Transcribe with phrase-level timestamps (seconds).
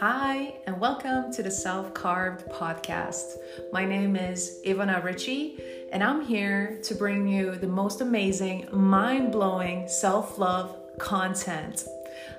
[0.00, 3.34] Hi, and welcome to the Self Carved podcast.
[3.70, 5.60] My name is Ivana Ritchie,
[5.92, 11.84] and I'm here to bring you the most amazing, mind blowing self love content.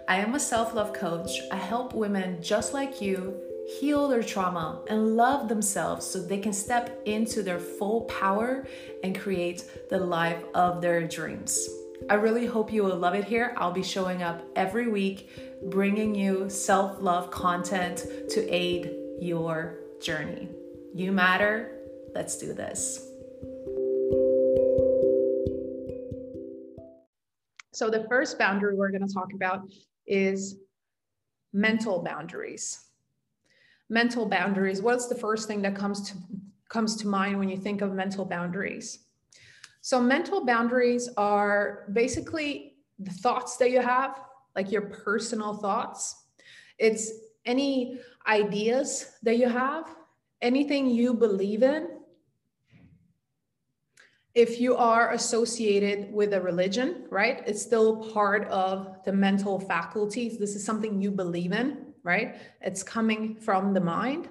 [0.08, 1.39] I am a self love coach.
[1.52, 3.39] I help women just like you
[3.80, 8.66] heal their trauma and love themselves so they can step into their full power
[9.04, 11.70] and create the life of their dreams.
[12.09, 13.54] I really hope you will love it here.
[13.57, 15.30] I'll be showing up every week,
[15.66, 20.50] bringing you self love content to aid your journey.
[20.93, 21.78] You matter.
[22.14, 23.07] Let's do this.
[27.74, 29.68] So, the first boundary we're going to talk about
[30.06, 30.57] is
[31.54, 32.86] mental boundaries.
[33.89, 34.81] Mental boundaries.
[34.81, 36.17] What's the first thing that comes to
[36.70, 39.00] comes to mind when you think of mental boundaries?
[39.81, 44.20] So, mental boundaries are basically the thoughts that you have,
[44.55, 46.25] like your personal thoughts.
[46.78, 47.11] It's
[47.45, 49.88] any ideas that you have,
[50.42, 51.88] anything you believe in.
[54.34, 60.38] If you are associated with a religion, right, it's still part of the mental faculties.
[60.38, 62.38] This is something you believe in, right?
[62.61, 64.30] It's coming from the mind.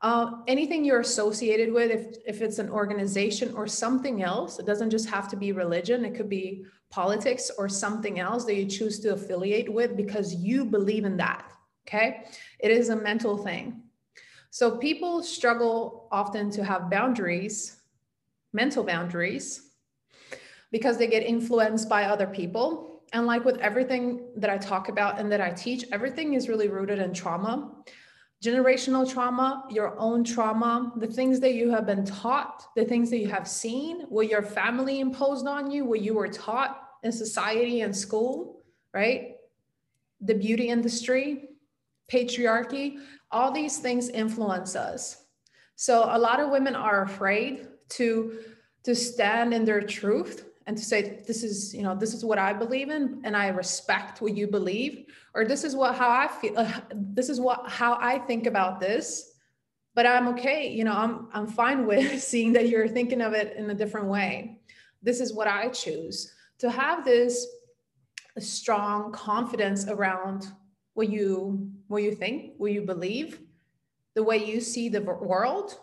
[0.00, 4.90] Uh, anything you're associated with, if, if it's an organization or something else, it doesn't
[4.90, 8.98] just have to be religion, it could be politics or something else that you choose
[9.00, 11.52] to affiliate with because you believe in that.
[11.86, 12.24] Okay.
[12.58, 13.82] It is a mental thing.
[14.50, 17.76] So people struggle often to have boundaries,
[18.52, 19.70] mental boundaries,
[20.70, 23.02] because they get influenced by other people.
[23.12, 26.68] And like with everything that I talk about and that I teach, everything is really
[26.68, 27.74] rooted in trauma
[28.42, 33.18] generational trauma, your own trauma, the things that you have been taught, the things that
[33.18, 37.80] you have seen, what your family imposed on you, what you were taught in society
[37.80, 38.62] and school,
[38.94, 39.36] right?
[40.20, 41.48] The beauty industry,
[42.10, 42.98] patriarchy,
[43.30, 45.24] all these things influence us.
[45.74, 48.38] So a lot of women are afraid to
[48.84, 52.38] to stand in their truth and to say this is you know this is what
[52.38, 56.28] i believe in and i respect what you believe or this is what how i
[56.28, 59.32] feel uh, this is what how i think about this
[59.94, 63.56] but i'm okay you know i'm i'm fine with seeing that you're thinking of it
[63.56, 64.60] in a different way.
[65.02, 66.32] This is what i choose.
[66.58, 67.46] To have this
[68.38, 70.46] strong confidence around
[70.94, 73.40] what you what you think what you believe
[74.14, 75.78] the way you see the world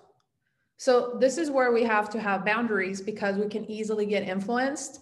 [0.78, 5.02] so this is where we have to have boundaries because we can easily get influenced.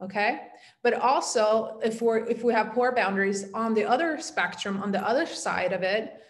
[0.00, 0.42] Okay.
[0.82, 5.04] But also if we're if we have poor boundaries on the other spectrum, on the
[5.04, 6.22] other side of it,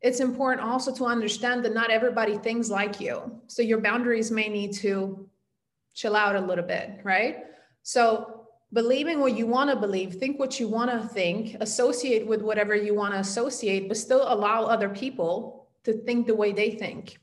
[0.00, 3.40] it's important also to understand that not everybody thinks like you.
[3.46, 5.28] So your boundaries may need to
[5.94, 7.44] chill out a little bit, right?
[7.84, 12.42] So believing what you want to believe, think what you want to think, associate with
[12.42, 16.72] whatever you want to associate, but still allow other people to think the way they
[16.72, 17.20] think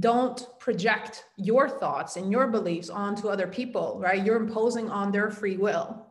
[0.00, 4.24] don't project your thoughts and your beliefs onto other people, right?
[4.24, 6.06] You're imposing on their free will.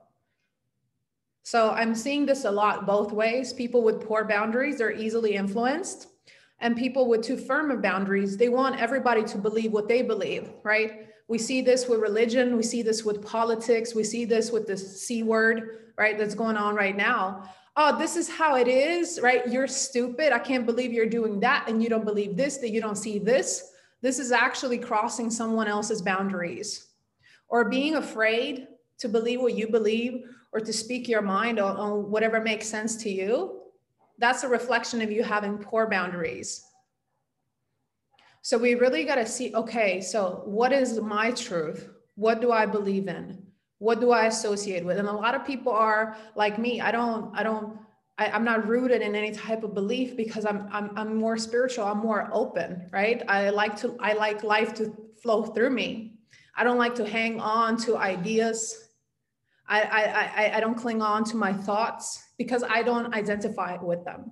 [1.43, 3.53] So I'm seeing this a lot both ways.
[3.53, 6.07] People with poor boundaries are easily influenced,
[6.59, 10.49] and people with too firm of boundaries, they want everybody to believe what they believe,
[10.63, 11.07] right?
[11.27, 14.75] We see this with religion, we see this with politics, we see this with the
[14.75, 16.17] C word, right?
[16.17, 17.49] That's going on right now.
[17.79, 19.47] Oh, this is how it is, right?
[19.47, 20.33] You're stupid.
[20.33, 21.69] I can't believe you're doing that.
[21.69, 23.71] And you don't believe this, that you don't see this.
[24.01, 26.87] This is actually crossing someone else's boundaries
[27.49, 28.67] or being afraid
[28.97, 32.95] to believe what you believe or to speak your mind on, on whatever makes sense
[33.03, 33.61] to you.
[34.17, 36.63] That's a reflection of you having poor boundaries.
[38.41, 41.89] So we really got to see okay, so what is my truth?
[42.15, 43.46] What do I believe in?
[43.79, 44.97] What do I associate with?
[44.97, 46.81] And a lot of people are like me.
[46.81, 47.79] I don't, I don't
[48.17, 51.85] I, am not rooted in any type of belief because I'm, I'm I'm more spiritual.
[51.85, 53.21] I'm more open, right?
[53.27, 56.19] I like to I like life to flow through me.
[56.55, 58.89] I don't like to hang on to ideas.
[59.67, 64.03] I I I, I don't cling on to my thoughts because I don't identify with
[64.03, 64.31] them.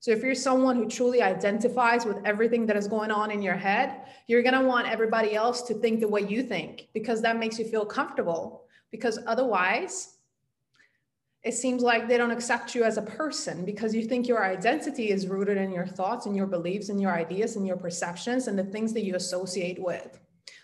[0.00, 3.56] So if you're someone who truly identifies with everything that is going on in your
[3.56, 7.58] head, you're gonna want everybody else to think the way you think because that makes
[7.58, 8.64] you feel comfortable.
[8.90, 10.18] Because otherwise,
[11.44, 15.10] it seems like they don't accept you as a person because you think your identity
[15.10, 18.58] is rooted in your thoughts and your beliefs and your ideas and your perceptions and
[18.58, 20.18] the things that you associate with.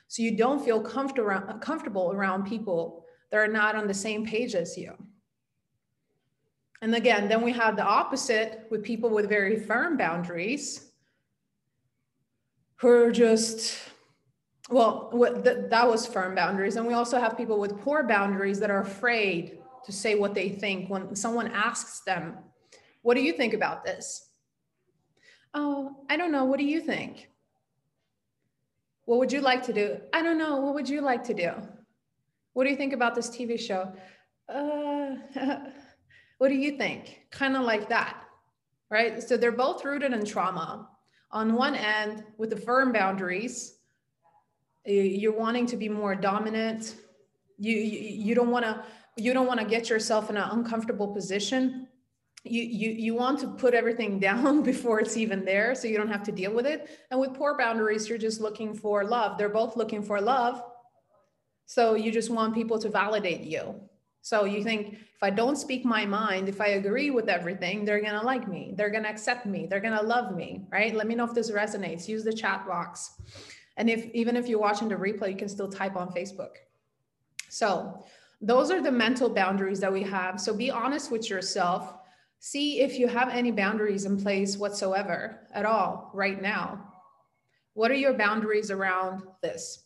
[0.08, 4.26] So you don't feel comfortable uh, comfortable around people that are not on the same
[4.26, 4.94] page as you.
[6.82, 10.90] And again, then we have the opposite with people with very firm boundaries
[12.76, 13.78] who are just
[14.70, 16.76] well, that was firm boundaries.
[16.76, 20.48] And we also have people with poor boundaries that are afraid to say what they
[20.48, 22.38] think when someone asks them
[23.02, 24.30] What do you think about this?
[25.52, 26.44] Oh, I don't know.
[26.44, 27.28] What do you think?
[29.04, 29.98] What would you like to do?
[30.12, 30.56] I don't know.
[30.56, 31.52] What would you like to do?
[32.54, 33.92] What do you think about this TV show?
[34.48, 35.16] Uh,
[36.38, 37.26] what do you think?
[37.30, 38.24] Kind of like that,
[38.90, 39.22] right?
[39.22, 40.88] So they're both rooted in trauma.
[41.30, 43.78] On one end, with the firm boundaries,
[44.84, 46.96] you're wanting to be more dominant.
[47.58, 48.84] You you, don't want to
[49.16, 51.88] you don't want to get yourself in an uncomfortable position.
[52.42, 56.10] You, you you want to put everything down before it's even there so you don't
[56.10, 56.88] have to deal with it.
[57.10, 59.38] And with poor boundaries you're just looking for love.
[59.38, 60.62] They're both looking for love.
[61.66, 63.74] So you just want people to validate you.
[64.20, 68.00] So you think if i don't speak my mind if i agree with everything they're
[68.02, 68.74] to like me.
[68.76, 69.66] They're to accept me.
[69.66, 70.94] They're to love me right?
[70.94, 72.08] Let me know if this resonates.
[72.08, 73.12] Use the chat box
[73.76, 76.56] and if even if you're watching the replay you can still type on facebook
[77.48, 78.04] so
[78.40, 81.94] those are the mental boundaries that we have so be honest with yourself
[82.46, 86.92] See if you have any boundaries in place whatsoever at all right now.
[87.72, 89.84] What are your boundaries around this?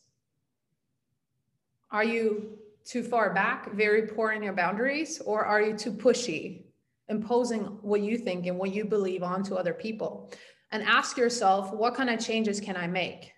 [1.89, 6.63] Are you too far back, very poor in your boundaries, or are you too pushy,
[7.07, 10.29] imposing what you think and what you believe onto other people?
[10.73, 13.31] And ask yourself, what kind of changes can I make?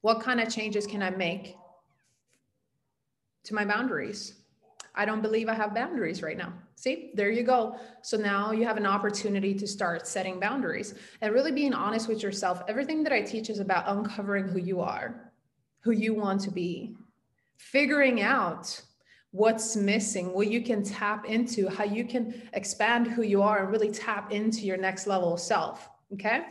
[0.00, 1.56] What kind of changes can I make
[3.44, 4.34] to my boundaries?
[4.94, 6.52] I don't believe I have boundaries right now.
[6.74, 7.78] See, there you go.
[8.02, 12.22] So now you have an opportunity to start setting boundaries and really being honest with
[12.22, 12.62] yourself.
[12.66, 15.32] Everything that I teach is about uncovering who you are,
[15.80, 16.96] who you want to be,
[17.56, 18.80] figuring out
[19.32, 23.70] what's missing, what you can tap into, how you can expand who you are and
[23.70, 25.90] really tap into your next level of self.
[26.12, 26.42] Okay.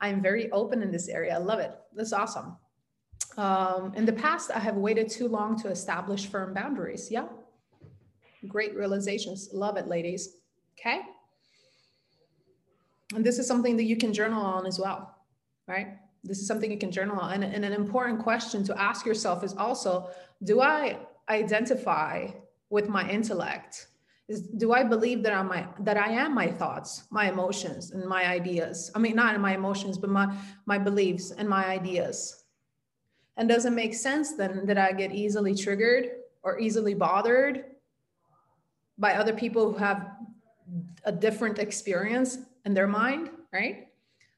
[0.00, 1.34] I'm very open in this area.
[1.34, 1.72] I love it.
[1.94, 2.56] That's awesome.
[3.38, 7.08] Um, in the past, I have waited too long to establish firm boundaries.
[7.10, 7.28] Yeah,
[8.46, 9.48] Great realizations.
[9.52, 10.36] Love it, ladies.
[10.78, 11.00] Okay.
[13.14, 15.16] And this is something that you can journal on as well,
[15.66, 15.98] right?
[16.22, 17.42] This is something you can journal on.
[17.42, 20.10] And, and an important question to ask yourself is also
[20.44, 20.98] do I
[21.28, 22.28] identify
[22.70, 23.88] with my intellect?
[24.28, 28.04] Is, do I believe that I'm my that I am my thoughts, my emotions, and
[28.04, 28.90] my ideas?
[28.94, 30.36] I mean, not my emotions, but my
[30.66, 32.44] my beliefs and my ideas.
[33.38, 36.10] And doesn't make sense then that I get easily triggered
[36.42, 37.64] or easily bothered
[38.98, 40.10] by other people who have
[41.04, 43.88] a different experience in their mind, right?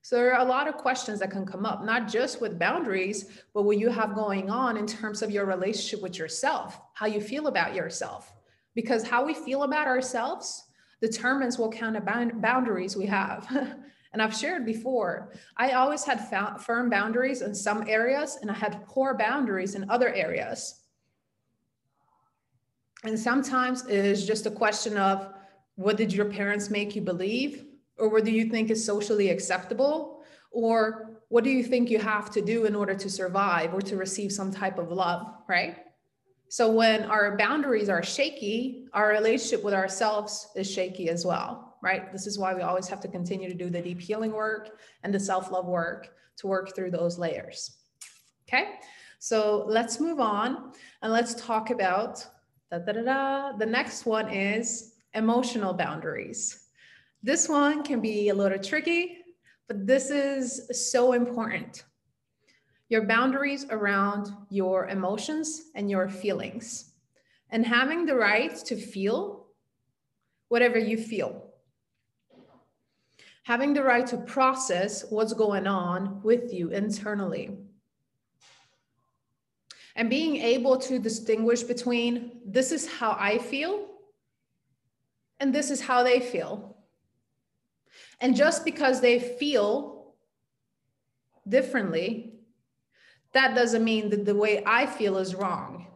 [0.03, 3.43] So there are a lot of questions that can come up, not just with boundaries,
[3.53, 7.21] but what you have going on in terms of your relationship with yourself, how you
[7.21, 8.33] feel about yourself.
[8.75, 10.65] Because how we feel about ourselves
[11.01, 12.05] determines what kind of
[12.41, 13.49] boundaries we have.
[14.13, 16.19] and I've shared before, I always had
[16.61, 20.83] firm boundaries in some areas and I had poor boundaries in other areas.
[23.05, 25.33] And sometimes it is just a question of
[25.77, 27.65] what did your parents make you believe?
[27.97, 30.23] Or what do you think is socially acceptable?
[30.51, 33.97] Or what do you think you have to do in order to survive or to
[33.97, 35.79] receive some type of love, right?
[36.49, 42.13] So when our boundaries are shaky, our relationship with ourselves is shaky as well, right?
[42.13, 45.15] This is why we always have to continue to do the deep healing work and
[45.15, 47.79] the self love work to work through those layers.
[48.49, 48.75] Okay,
[49.19, 50.73] so let's move on
[51.03, 52.27] and let's talk about
[52.71, 53.53] Da, da, da, da.
[53.57, 56.69] The next one is emotional boundaries.
[57.21, 59.19] This one can be a little tricky,
[59.67, 61.83] but this is so important.
[62.89, 66.93] Your boundaries around your emotions and your feelings,
[67.51, 69.47] and having the right to feel
[70.49, 71.50] whatever you feel.
[73.45, 77.57] Having the right to process what's going on with you internally
[79.97, 83.87] and being able to distinguish between this is how I feel
[85.41, 86.77] and this is how they feel.
[88.21, 90.15] And just because they feel
[91.49, 92.35] differently,
[93.33, 95.87] that doesn't mean that the way I feel is wrong.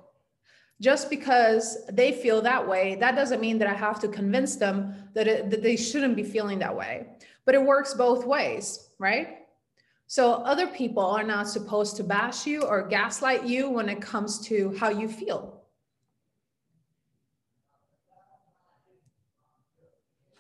[0.81, 4.95] Just because they feel that way, that doesn't mean that I have to convince them
[5.15, 7.07] that, it, that they shouldn't be feeling that way.
[7.47, 9.39] But it works both ways, right?
[10.07, 14.39] So other people are not supposed to bash you or gaslight you when it comes
[14.47, 15.63] to how you feel.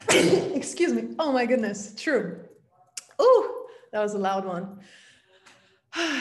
[0.10, 1.14] Excuse me.
[1.18, 1.94] Oh my goodness.
[1.96, 2.40] True.
[3.18, 4.80] Oh, that was a loud one.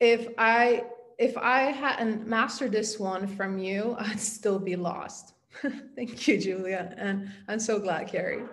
[0.00, 0.84] if I
[1.18, 5.32] if I hadn't mastered this one from you, I'd still be lost.
[5.96, 6.94] Thank you, Julia.
[6.96, 8.44] And I'm so glad, Carrie.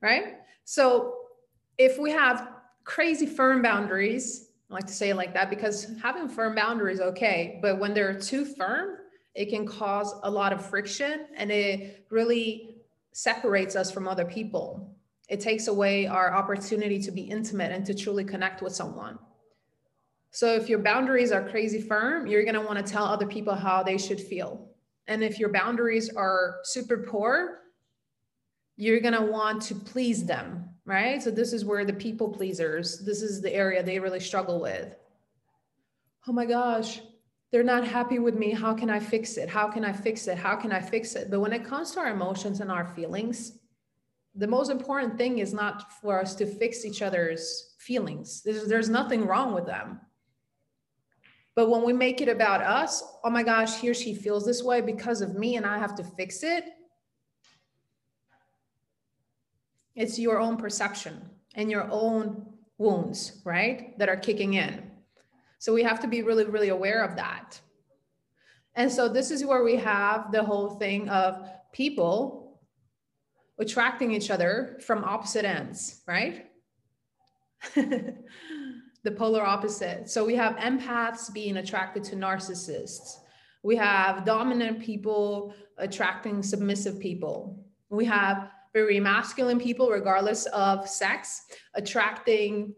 [0.00, 0.34] Right?
[0.64, 1.14] So
[1.78, 2.48] if we have
[2.84, 7.58] crazy firm boundaries, I like to say it like that because having firm boundaries okay,
[7.62, 8.96] but when they're too firm,
[9.34, 12.76] it can cause a lot of friction and it really
[13.12, 14.96] separates us from other people.
[15.28, 19.18] It takes away our opportunity to be intimate and to truly connect with someone.
[20.30, 23.54] So if your boundaries are crazy firm, you're going to want to tell other people
[23.54, 24.71] how they should feel.
[25.08, 27.58] And if your boundaries are super poor,
[28.76, 31.22] you're going to want to please them, right?
[31.22, 34.94] So this is where the people pleasers, this is the area they really struggle with.
[36.26, 37.00] Oh my gosh,
[37.50, 38.52] they're not happy with me.
[38.52, 39.48] How can I fix it?
[39.48, 40.38] How can I fix it?
[40.38, 41.30] How can I fix it?
[41.30, 43.58] But when it comes to our emotions and our feelings,
[44.34, 48.42] the most important thing is not for us to fix each other's feelings.
[48.42, 50.00] There's, there's nothing wrong with them.
[51.54, 54.62] But when we make it about us, oh my gosh, he or she feels this
[54.62, 56.64] way because of me and I have to fix it.
[59.94, 62.46] It's your own perception and your own
[62.78, 63.98] wounds, right?
[63.98, 64.90] That are kicking in.
[65.58, 67.60] So we have to be really, really aware of that.
[68.74, 72.60] And so this is where we have the whole thing of people
[73.58, 76.46] attracting each other from opposite ends, right?
[79.02, 80.08] the polar opposite.
[80.08, 83.16] So we have empaths being attracted to narcissists.
[83.62, 87.64] We have dominant people attracting submissive people.
[87.90, 91.42] We have very masculine people, regardless of sex,
[91.74, 92.74] attracting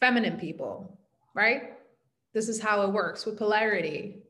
[0.00, 1.00] feminine people
[1.34, 1.74] right?
[2.32, 4.22] This is how it works with polarity.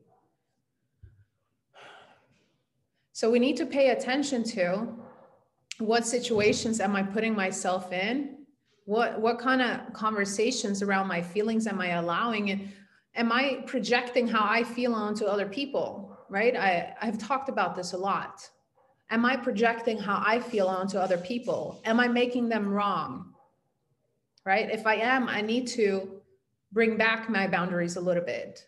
[3.13, 4.87] So we need to pay attention to
[5.79, 8.40] what situations am I putting myself in?
[8.85, 12.51] What, what kind of conversations around my feelings am I allowing?
[12.51, 12.69] And
[13.15, 16.17] am I projecting how I feel onto other people?
[16.29, 16.55] Right?
[16.55, 18.49] I, I've talked about this a lot.
[19.09, 21.81] Am I projecting how I feel onto other people?
[21.83, 23.33] Am I making them wrong?
[24.45, 24.71] Right?
[24.71, 26.21] If I am, I need to
[26.71, 28.65] bring back my boundaries a little bit.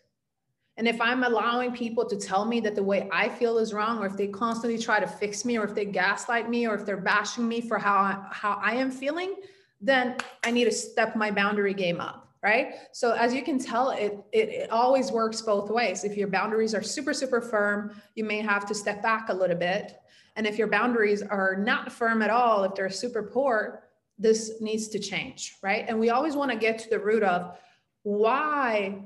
[0.76, 3.98] And if I'm allowing people to tell me that the way I feel is wrong,
[3.98, 6.84] or if they constantly try to fix me, or if they gaslight me, or if
[6.84, 9.36] they're bashing me for how how I am feeling,
[9.80, 12.74] then I need to step my boundary game up, right?
[12.92, 16.04] So as you can tell, it, it, it always works both ways.
[16.04, 19.56] If your boundaries are super, super firm, you may have to step back a little
[19.56, 19.96] bit.
[20.36, 23.84] And if your boundaries are not firm at all, if they're super poor,
[24.18, 25.84] this needs to change, right?
[25.88, 27.56] And we always want to get to the root of
[28.02, 29.02] why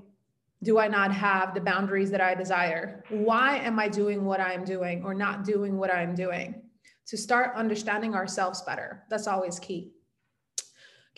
[0.62, 3.04] do I not have the boundaries that I desire?
[3.10, 6.62] Why am I doing what I'm doing or not doing what I'm doing?
[7.06, 9.04] To start understanding ourselves better.
[9.08, 9.92] That's always key.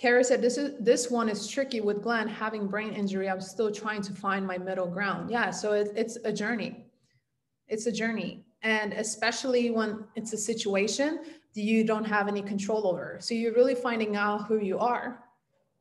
[0.00, 3.28] Kara said, this is this one is tricky with Glenn having brain injury.
[3.28, 5.30] I'm still trying to find my middle ground.
[5.30, 6.86] Yeah, so it, it's a journey.
[7.68, 8.42] It's a journey.
[8.62, 11.20] And especially when it's a situation
[11.54, 13.18] that you don't have any control over.
[13.20, 15.22] So you're really finding out who you are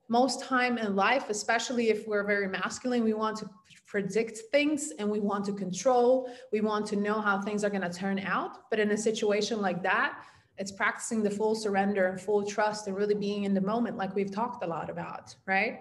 [0.09, 3.49] most time in life, especially if we're very masculine, we want to
[3.85, 6.29] predict things and we want to control.
[6.51, 8.69] We want to know how things are going to turn out.
[8.69, 10.19] But in a situation like that,
[10.59, 14.13] it's practicing the full surrender and full trust and really being in the moment, like
[14.13, 15.79] we've talked a lot about, right?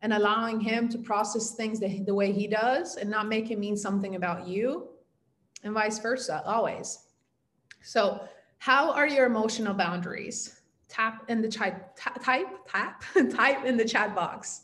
[0.00, 3.58] And allowing him to process things the, the way he does and not make it
[3.58, 4.88] mean something about you
[5.64, 7.06] and vice versa, always.
[7.82, 8.26] So,
[8.58, 10.60] how are your emotional boundaries?
[10.88, 13.02] tap in the chat type tap
[13.34, 14.62] type in the chat box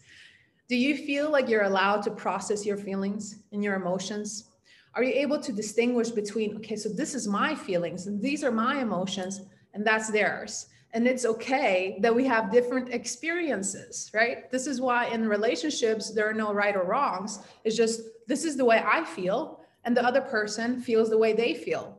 [0.68, 4.49] do you feel like you're allowed to process your feelings and your emotions
[4.94, 8.50] are you able to distinguish between okay so this is my feelings and these are
[8.50, 9.42] my emotions
[9.72, 10.66] and that's theirs.
[10.92, 14.50] And it's okay that we have different experiences right?
[14.50, 17.40] This is why in relationships there are no right or wrongs.
[17.64, 21.32] It's just this is the way i feel and the other person feels the way
[21.32, 21.98] they feel.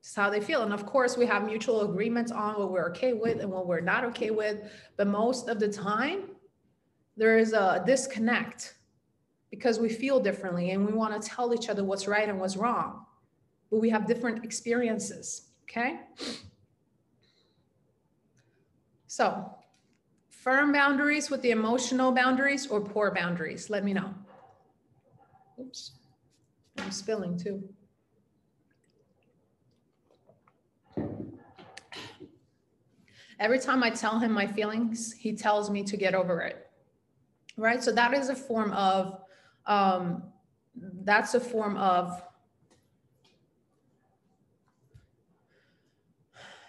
[0.00, 0.62] It's how they feel.
[0.62, 3.80] And of course, we have mutual agreements on what we're okay with and what we're
[3.80, 4.58] not okay with.
[4.96, 6.30] But most of the time,
[7.18, 8.77] there is a disconnect
[9.50, 12.56] because we feel differently and we want to tell each other what's right and what's
[12.56, 13.06] wrong.
[13.70, 15.48] But we have different experiences.
[15.64, 16.00] Okay.
[19.06, 19.50] So,
[20.28, 23.70] firm boundaries with the emotional boundaries or poor boundaries?
[23.70, 24.14] Let me know.
[25.60, 25.92] Oops,
[26.78, 27.62] I'm spilling too.
[33.40, 36.66] Every time I tell him my feelings, he tells me to get over it.
[37.56, 37.82] Right.
[37.82, 39.20] So that is a form of,
[39.68, 40.24] um,
[41.04, 42.22] that's a form of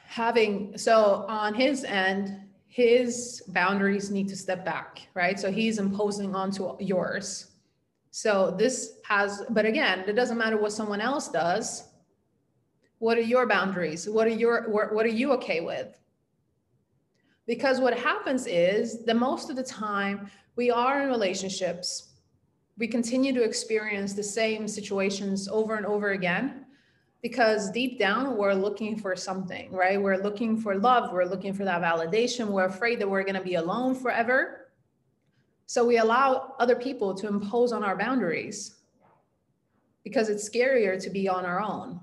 [0.06, 5.40] having, so on his end, his boundaries need to step back, right?
[5.40, 7.48] So he's imposing onto yours.
[8.12, 11.88] So this has, but again, it doesn't matter what someone else does.
[12.98, 14.10] What are your boundaries?
[14.10, 15.98] What are your, what are you okay with?
[17.48, 22.09] Because what happens is the most of the time we are in relationships,
[22.80, 26.66] we continue to experience the same situations over and over again.
[27.22, 30.02] because deep down we're looking for something right?
[30.02, 31.12] We're looking for love.
[31.12, 32.48] We're looking for that validation.
[32.48, 34.72] We're afraid that we're going to be alone forever.
[35.66, 38.76] So we allow other people to impose on our boundaries
[40.06, 42.00] because it's scarier to be on our own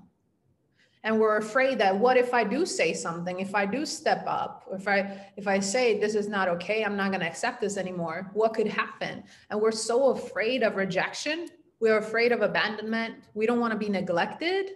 [1.03, 4.67] and we're afraid that what if i do say something if i do step up
[4.73, 7.77] if i if i say this is not okay i'm not going to accept this
[7.77, 11.47] anymore what could happen and we're so afraid of rejection
[11.79, 14.71] we're afraid of abandonment we don't want to be neglected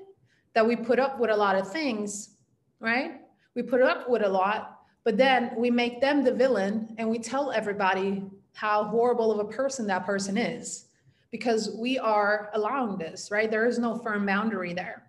[0.54, 2.36] that we put up with a lot of things,
[2.80, 3.22] right?
[3.56, 7.20] We put up with a lot, but then we make them the villain and we
[7.20, 8.24] tell everybody
[8.54, 10.86] how horrible of a person that person is
[11.32, 13.50] because we are allowing this, right?
[13.50, 15.04] There is no firm boundary there.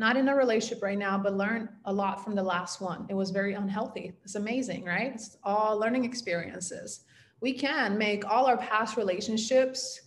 [0.00, 3.04] Not in a relationship right now, but learn a lot from the last one.
[3.10, 4.14] It was very unhealthy.
[4.24, 5.12] It's amazing, right?
[5.14, 7.00] It's all learning experiences.
[7.42, 10.00] We can make all our past relationships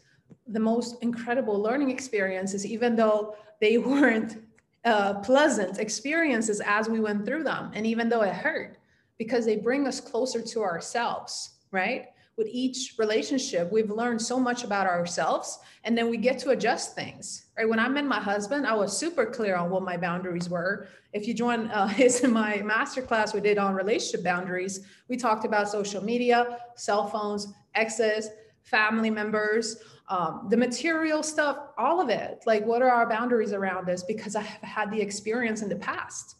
[0.47, 4.38] the most incredible learning experiences, even though they weren't
[4.83, 7.69] uh, pleasant experiences as we went through them.
[7.75, 8.79] And even though it hurt,
[9.19, 12.07] because they bring us closer to ourselves, right?
[12.35, 16.95] With each relationship, we've learned so much about ourselves and then we get to adjust
[16.95, 17.69] things, right?
[17.69, 20.87] When I met my husband, I was super clear on what my boundaries were.
[21.11, 25.45] If you join uh, his in my masterclass we did on relationship boundaries, we talked
[25.45, 28.29] about social media, cell phones, exes,
[28.63, 29.77] family members,
[30.09, 32.43] um, the material stuff, all of it.
[32.45, 34.03] Like, what are our boundaries around this?
[34.03, 36.35] Because I have had the experience in the past,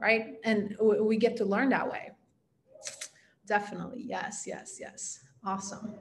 [0.00, 0.36] right?
[0.44, 2.10] And we get to learn that way.
[3.48, 4.04] Definitely.
[4.06, 5.20] Yes, yes, yes.
[5.44, 5.94] Awesome.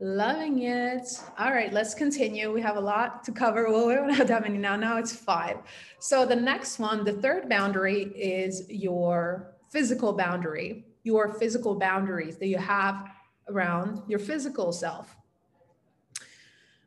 [0.00, 1.06] Loving it.
[1.38, 2.52] All right, let's continue.
[2.52, 3.68] We have a lot to cover.
[3.70, 4.74] Well, we don't have that many now.
[4.74, 5.58] Now it's five.
[6.00, 12.48] So the next one, the third boundary is your physical boundary, your physical boundaries that
[12.48, 13.08] you have
[13.48, 15.14] around your physical self.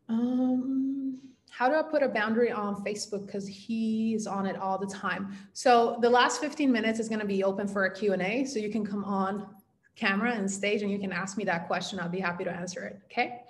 [0.09, 3.27] Um, how do I put a boundary on Facebook?
[3.27, 5.33] Because he's on it all the time.
[5.53, 8.43] So the last 15 minutes is going to be open for a Q&A.
[8.43, 9.54] So you can come on
[9.95, 11.99] camera and stage and you can ask me that question.
[11.99, 12.99] I'll be happy to answer it.
[13.05, 13.41] Okay.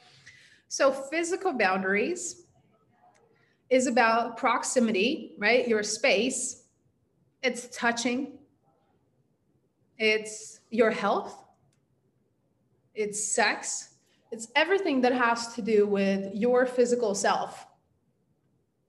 [0.67, 2.43] So physical boundaries
[3.69, 5.67] is about proximity, right?
[5.67, 6.63] Your space.
[7.41, 8.39] It's touching.
[9.97, 11.43] It's your health.
[12.93, 13.95] It's sex
[14.35, 17.65] it's everything that has to do with your physical self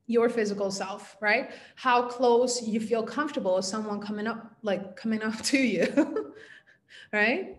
[0.09, 5.23] your physical self right how close you feel comfortable with someone coming up like coming
[5.23, 6.35] up to you
[7.13, 7.57] right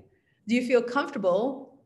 [0.47, 1.79] do you feel comfortable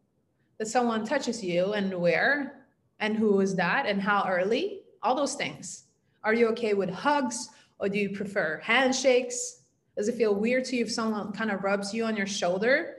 [0.57, 2.65] that someone touches you and where
[2.99, 5.85] and who is that and how early all those things
[6.23, 7.49] are you okay with hugs
[7.79, 9.61] or do you prefer handshakes
[9.97, 12.97] does it feel weird to you if someone kind of rubs you on your shoulder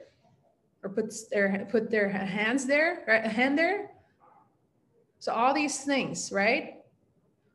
[0.82, 3.24] or puts their put their hands there, right?
[3.24, 3.90] A hand there.
[5.18, 6.82] So all these things, right?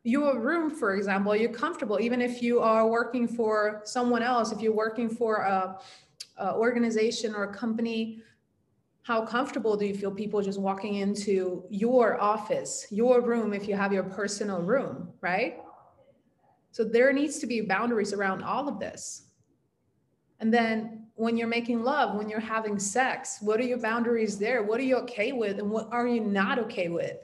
[0.04, 4.62] Your room, for example, you're comfortable, even if you are working for someone else, if
[4.62, 5.78] you're working for a,
[6.38, 8.22] a organization or a company,
[9.04, 13.76] how comfortable do you feel people just walking into your office, your room, if you
[13.76, 15.60] have your personal room, right?
[16.72, 19.24] So there needs to be boundaries around all of this.
[20.40, 24.62] And then when you're making love, when you're having sex, what are your boundaries there?
[24.62, 27.18] What are you okay with and what are you not okay with?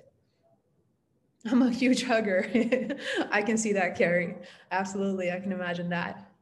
[1.45, 2.49] I'm a huge hugger.
[3.31, 4.35] I can see that, Carrie.
[4.71, 5.31] Absolutely.
[5.31, 6.32] I can imagine that.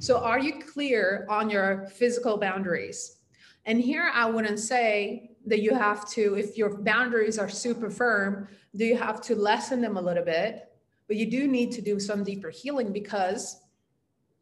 [0.00, 3.18] So, are you clear on your physical boundaries?
[3.66, 8.48] And here I wouldn't say that you have to, if your boundaries are super firm,
[8.74, 10.72] do you have to lessen them a little bit?
[11.06, 13.60] But you do need to do some deeper healing because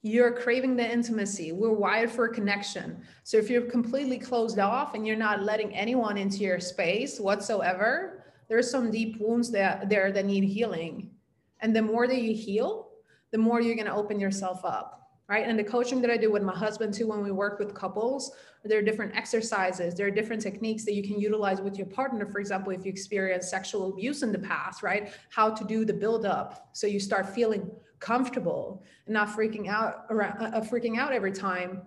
[0.03, 1.51] you're craving the intimacy.
[1.51, 3.03] We're wired for connection.
[3.25, 8.23] So if you're completely closed off and you're not letting anyone into your space whatsoever,
[8.49, 11.11] there's some deep wounds that there that need healing.
[11.59, 12.91] And the more that you heal,
[13.33, 14.95] the more you're going to open yourself up.
[15.29, 15.47] Right.
[15.47, 18.33] And the coaching that I do with my husband too, when we work with couples,
[18.65, 22.25] there are different exercises, there are different techniques that you can utilize with your partner.
[22.25, 25.13] For example, if you experience sexual abuse in the past, right?
[25.29, 26.71] How to do the build up.
[26.73, 31.33] So you start feeling comfortable and not freaking out around uh, uh, freaking out every
[31.33, 31.83] time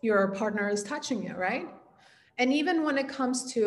[0.00, 1.68] your partner is touching you right
[2.38, 3.60] and even when it comes to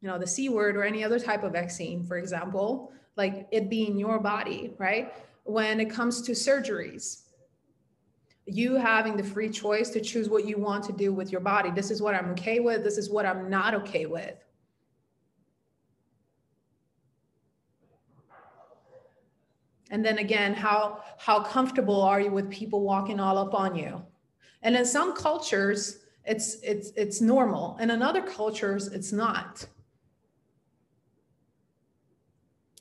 [0.00, 3.68] you know the c word or any other type of vaccine for example like it
[3.68, 5.12] being your body right
[5.44, 7.23] when it comes to surgeries
[8.46, 11.70] you having the free choice to choose what you want to do with your body.
[11.70, 12.84] This is what i'm okay with.
[12.84, 14.34] This is what i'm not okay with.
[19.90, 24.02] And then again how how comfortable are you with people walking all up on you?
[24.62, 27.76] And in some cultures it's it's it's normal.
[27.80, 29.66] And in other cultures it's not.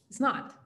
[0.10, 0.63] It's not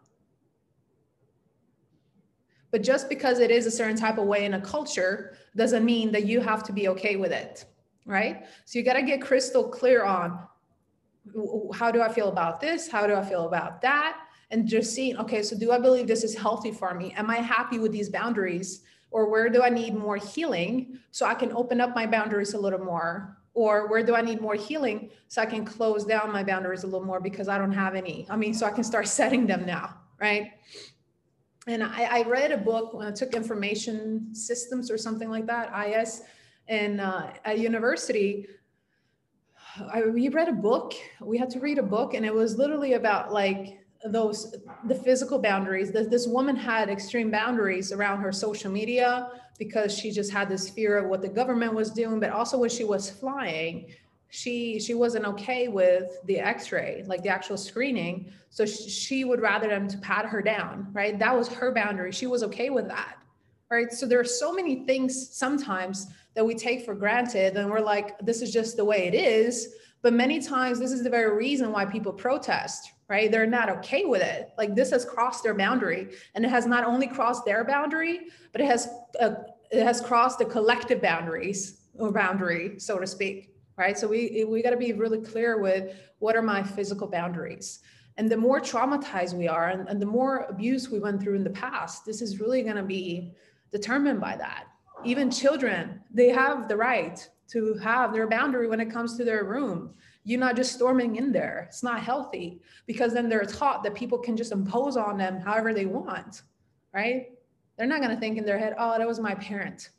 [2.71, 6.11] But just because it is a certain type of way in a culture doesn't mean
[6.11, 7.65] that you have to be okay with it,
[8.05, 8.45] right?
[8.65, 10.39] So you got to get crystal clear on
[11.73, 12.89] how do I feel about this?
[12.89, 14.17] How do I feel about that?
[14.51, 17.13] And just seeing, okay, so do I believe this is healthy for me?
[17.17, 18.81] Am I happy with these boundaries?
[19.11, 22.59] Or where do I need more healing so I can open up my boundaries a
[22.59, 23.37] little more?
[23.53, 26.87] Or where do I need more healing so I can close down my boundaries a
[26.87, 28.27] little more because I don't have any?
[28.29, 30.51] I mean, so I can start setting them now, right?
[31.67, 35.71] And I, I, read a book when I took information systems or something like that,
[35.87, 36.23] IS,
[36.67, 38.47] and uh, at university.
[39.93, 40.93] I, we read a book.
[41.21, 45.39] We had to read a book, and it was literally about like those the physical
[45.39, 45.91] boundaries.
[45.91, 50.69] This, this woman had extreme boundaries around her social media because she just had this
[50.69, 53.87] fear of what the government was doing, but also when she was flying,
[54.29, 58.31] she she wasn't okay with the x-ray like the actual screening.
[58.49, 61.17] So she, she would rather them to pat her down right?
[61.17, 62.11] That was her boundary.
[62.11, 63.17] She was okay with that
[63.69, 63.91] right?
[63.91, 68.17] So there are so many things sometimes that we take for granted and we're like
[68.19, 69.75] this is just the way it is.
[70.01, 73.31] But many times this is the very reason why people protest right?
[73.31, 74.49] They're not okay with it.
[74.57, 78.61] Like this has crossed their boundary and it has not only crossed their boundary but
[78.61, 79.35] it has uh,
[79.71, 83.97] it has crossed the collective boundaries or boundary so to speak right?
[83.97, 87.79] So we we got to be really clear with what are my physical boundaries.
[88.17, 91.43] And the more traumatized we are, and, and the more abuse we went through in
[91.43, 93.31] the past, this is really going to be
[93.71, 94.65] determined by that.
[95.05, 99.43] Even children, they have the right to have their boundary when it comes to their
[99.43, 99.91] room.
[100.23, 101.67] You're not just storming in there.
[101.69, 105.71] It's not healthy because then they're taught that people can just impose on them however
[105.73, 106.41] they want,
[106.93, 107.27] right?
[107.77, 109.91] They're not going to think in their head, oh, that was my parent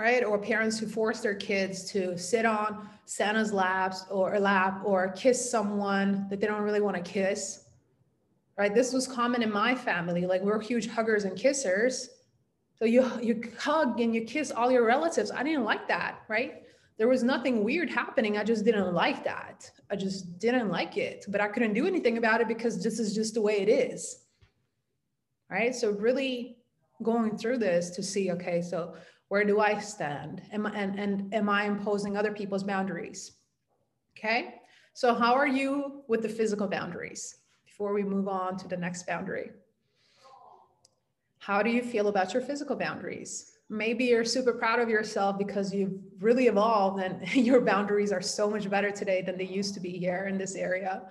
[0.00, 0.24] right?
[0.24, 5.50] Or parents who force their kids to sit on Santa's laps or lap or kiss
[5.50, 7.64] someone that they don't really want to kiss,
[8.56, 8.74] right?
[8.74, 10.24] This was common in my family.
[10.24, 12.06] Like we're huge huggers and kissers.
[12.78, 15.30] So you you hug and you kiss all your relatives.
[15.30, 16.62] I didn't like that, right?
[16.96, 18.38] There was nothing weird happening.
[18.38, 19.70] I just didn't like that.
[19.90, 23.14] I just didn't like it, but I couldn't do anything about it because this is
[23.14, 24.24] just the way it is.
[25.50, 25.74] Right?
[25.74, 26.56] So really
[27.02, 28.94] going through this to see okay, so
[29.30, 30.42] where do I stand?
[30.52, 33.36] Am, and, and am I imposing other people's boundaries?
[34.18, 34.56] Okay.
[34.92, 39.06] So, how are you with the physical boundaries before we move on to the next
[39.06, 39.52] boundary?
[41.38, 43.52] How do you feel about your physical boundaries?
[43.68, 48.50] Maybe you're super proud of yourself because you've really evolved and your boundaries are so
[48.50, 51.02] much better today than they used to be here in this area.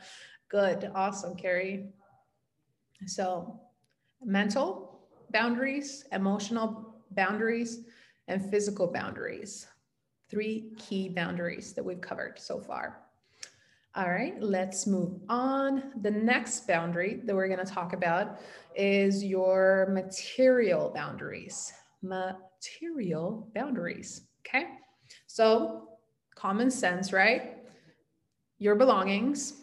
[0.50, 0.92] Good.
[0.94, 1.88] Awesome, Carrie.
[3.06, 3.62] So,
[4.22, 7.86] mental boundaries, emotional boundaries,
[8.30, 9.68] and physical boundaries.
[10.30, 13.02] Three key boundaries that we've covered so far.
[13.96, 15.92] All right, let's move on.
[16.04, 18.40] The next boundary that we're going to talk about
[18.76, 21.74] is your material boundaries.
[22.04, 24.22] Material boundaries.
[24.46, 24.66] Okay,
[25.26, 25.90] so
[26.36, 27.58] common sense, right?
[28.60, 29.56] Your belongings,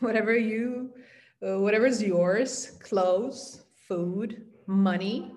[0.00, 0.90] whatever you,
[1.46, 5.33] uh, whatever's yours, clothes, food, money,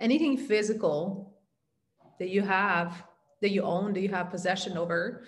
[0.00, 1.34] anything physical
[2.18, 3.02] that you have,
[3.40, 5.24] that you own, that you have possession over,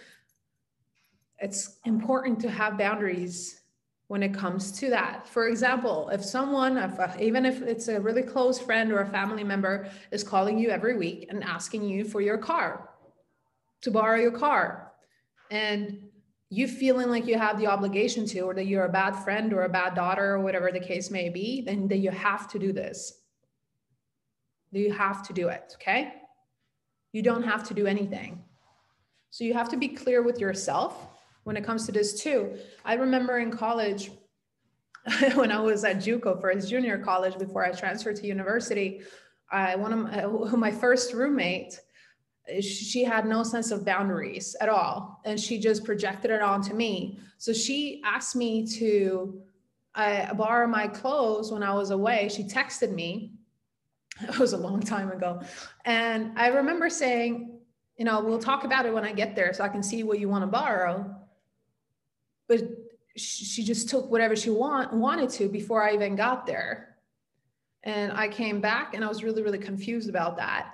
[1.39, 3.61] it's important to have boundaries
[4.09, 5.29] when it comes to that.
[5.29, 9.45] For example, if someone, if, even if it's a really close friend or a family
[9.45, 12.89] member, is calling you every week and asking you for your car,
[13.83, 14.93] to borrow your car,
[15.51, 15.99] and
[16.51, 19.65] you feeling like you have the obligation to, or that you're a bad friend or
[19.65, 22.73] a bad daughter or whatever the case may be, then that you have to do
[22.73, 23.25] this.
[24.77, 26.15] You have to do it, okay?
[27.13, 28.45] You don't have to do anything.
[29.31, 31.09] So you have to be clear with yourself
[31.45, 32.57] when it comes to this too.
[32.85, 34.11] I remember in college,
[35.35, 39.03] when I was at JUCO his junior college before I transferred to university,
[39.51, 41.81] I one of my, my first roommate,
[42.61, 47.19] she had no sense of boundaries at all, and she just projected it onto me.
[47.39, 49.41] So she asked me to
[49.95, 52.29] uh, borrow my clothes when I was away.
[52.29, 53.36] She texted me
[54.21, 55.43] it was a long time ago.
[55.85, 57.59] And I remember saying,
[57.97, 60.19] you know, we'll talk about it when I get there so I can see what
[60.19, 61.15] you want to borrow.
[62.49, 62.61] But
[63.17, 66.97] she just took whatever she want, wanted to before I even got there.
[67.83, 70.73] And I came back and I was really, really confused about that.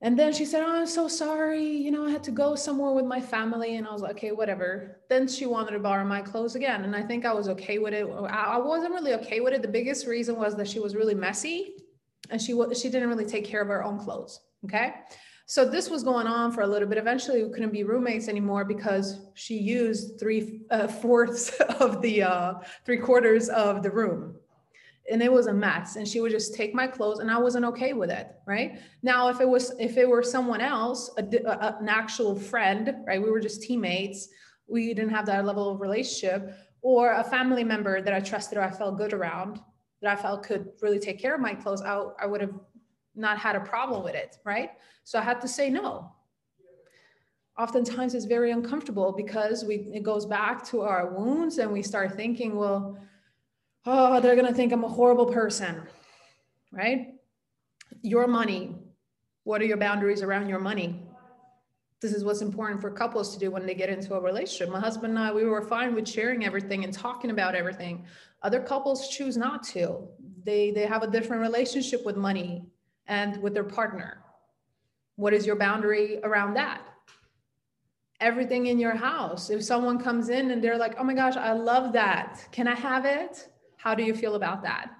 [0.00, 1.64] And then she said, Oh, I'm so sorry.
[1.64, 3.76] You know, I had to go somewhere with my family.
[3.76, 5.00] And I was like, Okay, whatever.
[5.08, 6.84] Then she wanted to borrow my clothes again.
[6.84, 8.04] And I think I was okay with it.
[8.04, 9.62] I wasn't really okay with it.
[9.62, 11.76] The biggest reason was that she was really messy
[12.30, 14.40] and she she didn't really take care of her own clothes.
[14.64, 14.94] Okay.
[15.46, 16.98] So this was going on for a little bit.
[16.98, 22.54] Eventually, we couldn't be roommates anymore because she used three uh, fourths of the uh,
[22.86, 24.36] three quarters of the room,
[25.10, 27.64] and it was a mess and she would just take my clothes and i wasn't
[27.64, 31.76] okay with it right now if it was if it were someone else a, a,
[31.80, 34.28] an actual friend right we were just teammates
[34.68, 38.62] we didn't have that level of relationship or a family member that i trusted or
[38.62, 39.60] i felt good around
[40.02, 42.54] that i felt could really take care of my clothes i, I would have
[43.14, 44.70] not had a problem with it right
[45.04, 46.12] so i had to say no
[47.58, 52.16] oftentimes it's very uncomfortable because we it goes back to our wounds and we start
[52.16, 52.98] thinking well
[53.86, 55.82] oh, they're to think I'm a horrible person,
[56.70, 57.14] right?
[58.02, 58.76] Your money.
[59.44, 61.02] What are your boundaries around your money?
[62.02, 64.70] This is what's important for couples to do when they get into a relationship.
[64.72, 68.04] My husband and I, we were fine with sharing everything and talking about everything.
[68.42, 70.08] Other couples choose not to.
[70.42, 72.66] They they have a different relationship with money
[73.06, 74.24] and with their partner.
[75.14, 76.82] What is your boundary around that?
[78.18, 79.48] Everything in your house.
[79.48, 82.48] If someone comes in and they're like, "Oh my gosh, I love that.
[82.50, 84.90] Can I have it?" How do you feel about that?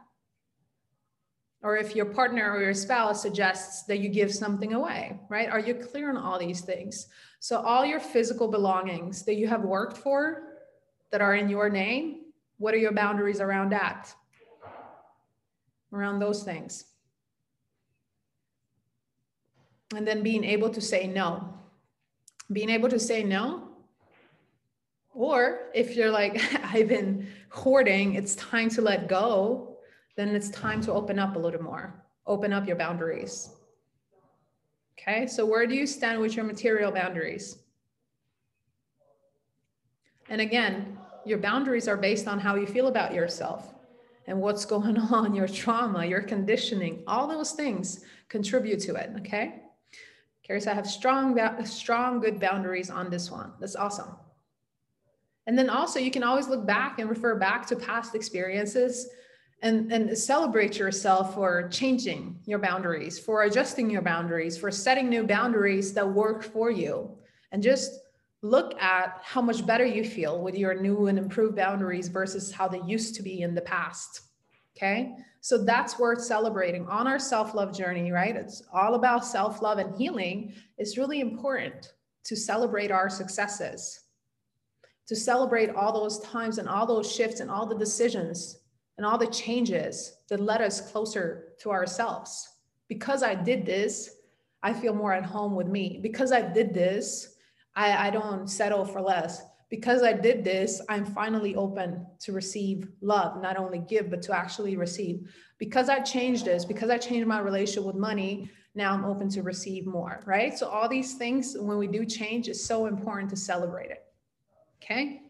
[1.62, 5.48] Or if your partner or your spouse suggests that you give something away, right?
[5.48, 7.06] Are you clear on all these things?
[7.38, 10.58] So, all your physical belongings that you have worked for
[11.10, 12.22] that are in your name,
[12.58, 14.12] what are your boundaries around that?
[15.92, 16.84] Around those things.
[19.94, 21.54] And then being able to say no.
[22.50, 23.72] Being able to say no
[25.14, 29.71] or if you're like, I've been hoarding, it's time to let go,
[30.16, 33.50] then it's time to open up a little more, open up your boundaries.
[34.98, 37.58] Okay, so where do you stand with your material boundaries?
[40.28, 43.74] And again, your boundaries are based on how you feel about yourself
[44.26, 49.10] and what's going on, your trauma, your conditioning, all those things contribute to it.
[49.18, 49.62] Okay.
[50.58, 53.52] Said, I have strong, strong, good boundaries on this one.
[53.58, 54.16] That's awesome.
[55.46, 59.08] And then also, you can always look back and refer back to past experiences
[59.62, 65.24] and, and celebrate yourself for changing your boundaries, for adjusting your boundaries, for setting new
[65.24, 67.16] boundaries that work for you.
[67.52, 68.00] And just
[68.42, 72.66] look at how much better you feel with your new and improved boundaries versus how
[72.66, 74.22] they used to be in the past.
[74.76, 75.14] Okay.
[75.40, 78.34] So that's worth celebrating on our self love journey, right?
[78.34, 80.54] It's all about self love and healing.
[80.76, 81.92] It's really important
[82.24, 84.00] to celebrate our successes
[85.08, 88.58] to celebrate all those times and all those shifts and all the decisions
[88.96, 92.48] and all the changes that led us closer to ourselves.
[92.88, 94.16] Because I did this,
[94.62, 95.98] I feel more at home with me.
[96.02, 97.36] Because I did this,
[97.74, 99.42] I, I don't settle for less.
[99.70, 104.36] Because I did this, I'm finally open to receive love, not only give, but to
[104.36, 105.32] actually receive.
[105.58, 109.42] Because I changed this, because I changed my relationship with money, now I'm open to
[109.42, 110.56] receive more, right?
[110.58, 114.04] So, all these things, when we do change, it's so important to celebrate it.
[114.82, 115.22] Okay.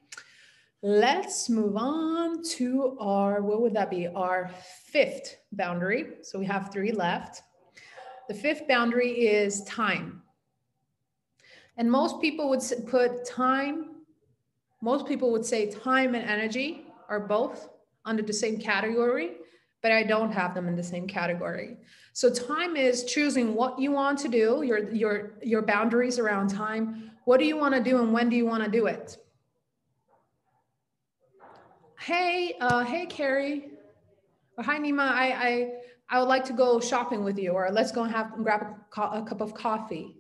[0.85, 4.09] Let's move on to our, what would that be?
[4.09, 4.51] Our
[4.87, 6.15] fifth boundary.
[6.23, 7.43] So we have three left.
[8.27, 10.23] The fifth boundary is time.
[11.77, 13.91] And most people would put time,
[14.81, 17.69] most people would say time and energy are both
[18.05, 19.35] under the same category,
[19.83, 21.77] but I don't have them in the same category.
[22.13, 27.13] So time is choosing what you want to do, your, your, your boundaries around time.
[27.25, 29.17] What do you want to do and when do you want to do it?
[32.05, 33.71] Hey, uh, hey, Carrie,
[34.59, 35.73] or hi, Nima, I, I,
[36.11, 38.63] I would like to go shopping with you, or let's go and have grab
[38.97, 40.17] a, a cup of coffee.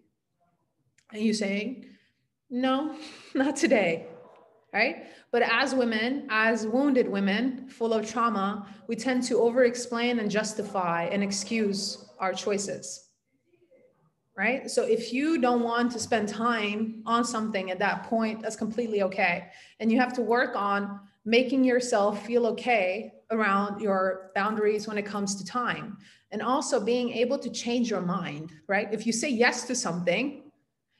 [1.12, 1.86] And you saying,
[2.50, 2.94] no,
[3.34, 4.06] not today,
[4.72, 5.06] right?
[5.32, 10.30] But as women, as wounded women full of trauma, we tend to over explain and
[10.30, 13.08] justify and excuse our choices.
[14.34, 14.70] Right.
[14.70, 19.02] So if you don't want to spend time on something at that point, that's completely
[19.02, 19.48] okay.
[19.78, 25.06] And you have to work on making yourself feel okay around your boundaries when it
[25.06, 25.96] comes to time.
[26.30, 28.88] And also being able to change your mind right?
[28.92, 30.50] If you say yes to something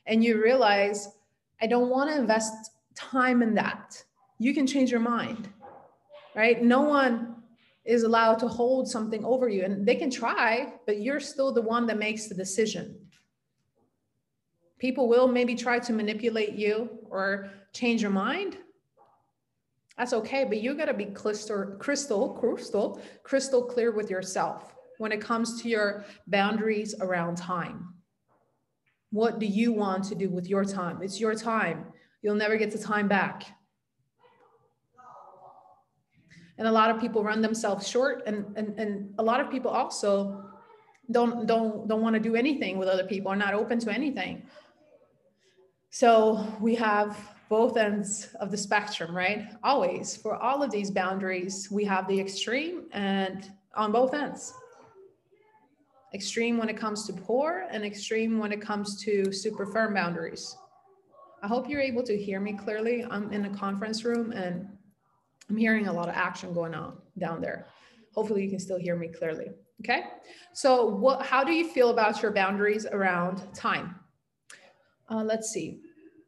[0.06, 1.08] and you realize
[1.60, 4.02] i don't want to invest time in that
[4.38, 5.48] you can change your mind
[6.34, 6.62] right?
[6.62, 7.36] No one
[7.84, 9.64] is allowed to hold something over you.
[9.64, 12.96] And they can try but you're still the one that makes the decision.
[14.78, 18.58] People will maybe try to manipulate you or change your mind
[20.02, 25.12] that's okay, but you got to be crystal, crystal, crystal, crystal clear with yourself when
[25.12, 27.94] it comes to your boundaries around time.
[29.10, 31.02] What do you want to do with your time?
[31.02, 31.84] It's your time.
[32.20, 33.44] You'll never get the time back.
[36.58, 39.70] And a lot of people run themselves short, and, and, and a lot of people
[39.70, 40.50] also
[41.12, 44.42] don't don't don't want to do anything with other people, are not open to anything.
[45.90, 47.16] So we have
[47.52, 49.48] both ends of the spectrum, right?
[49.62, 54.54] Always for all of these boundaries, we have the extreme and on both ends.
[56.14, 60.56] Extreme when it comes to poor and extreme when it comes to super firm boundaries.
[61.42, 63.04] I hope you're able to hear me clearly.
[63.10, 64.66] I'm in a conference room and
[65.50, 67.66] I'm hearing a lot of action going on down there.
[68.14, 69.48] Hopefully you can still hear me clearly.
[69.84, 70.04] Okay.
[70.54, 73.96] So what, how do you feel about your boundaries around time?
[75.10, 75.82] Uh, let's see.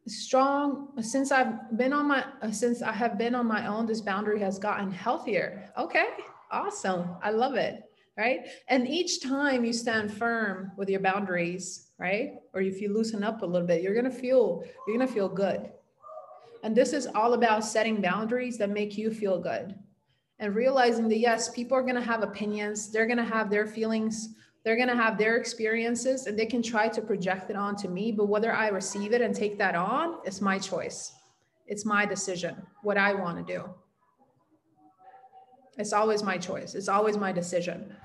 [0.07, 4.01] Strong since I've been on my uh, since I have been on my own, this
[4.01, 5.71] boundary has gotten healthier.
[5.77, 6.07] Okay,
[6.51, 7.15] awesome.
[7.23, 7.83] I love it.
[8.17, 8.41] Right.
[8.69, 12.35] And each time you stand firm with your boundaries, right?
[12.53, 15.69] Or if you loosen up a little bit, you're gonna feel you're gonna feel good.
[16.63, 19.75] And this is all about setting boundaries that make you feel good
[20.39, 23.65] and realizing that yes, people are going to have opinions, they're going to have their
[23.65, 27.87] feelings, they're going to have their experiences, and they can try to project it onto
[27.87, 28.11] me.
[28.11, 31.13] But whether I receive it and take that on is my choice.
[31.67, 33.69] It's my decision, what I want to do.
[35.77, 37.95] It's always my choice, it's always my decision.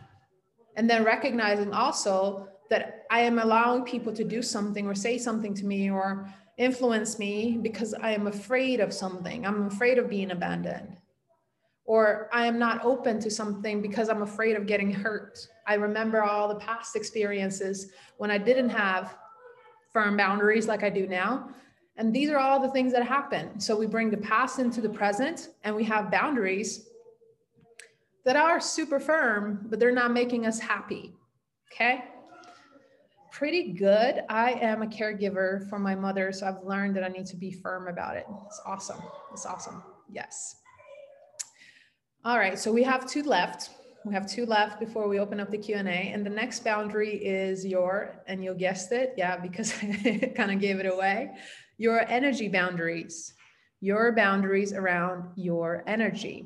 [0.77, 5.55] And then recognizing also that I am allowing people to do something or say something
[5.55, 9.47] to me or influence me because I am afraid of something.
[9.47, 10.99] I'm afraid of being abandoned
[11.91, 15.49] or I am not open to something because I'm afraid of getting hurt.
[15.67, 19.19] I remember all the past experiences when I didn't have
[19.93, 21.51] firm boundaries like I do now.
[21.97, 23.59] And these are all the things that happen.
[23.59, 26.87] So we bring the past into the present and we have boundaries
[28.25, 31.13] that are super firm, but they're not making us happy.
[31.73, 32.05] Okay.
[33.33, 34.23] Pretty good.
[34.29, 36.31] I am a caregiver for my mother.
[36.31, 38.29] So I've learned that I need to be firm about it.
[38.47, 39.03] It's awesome.
[39.33, 39.83] It's awesome.
[40.09, 40.60] Yes.
[42.23, 43.71] All right, so we have two left.
[44.05, 45.81] We have two left before we open up the Q&A.
[45.81, 50.61] And the next boundary is your, and you guessed it, yeah, because I kind of
[50.61, 51.31] gave it away,
[51.79, 53.33] your energy boundaries,
[53.81, 56.45] your boundaries around your energy.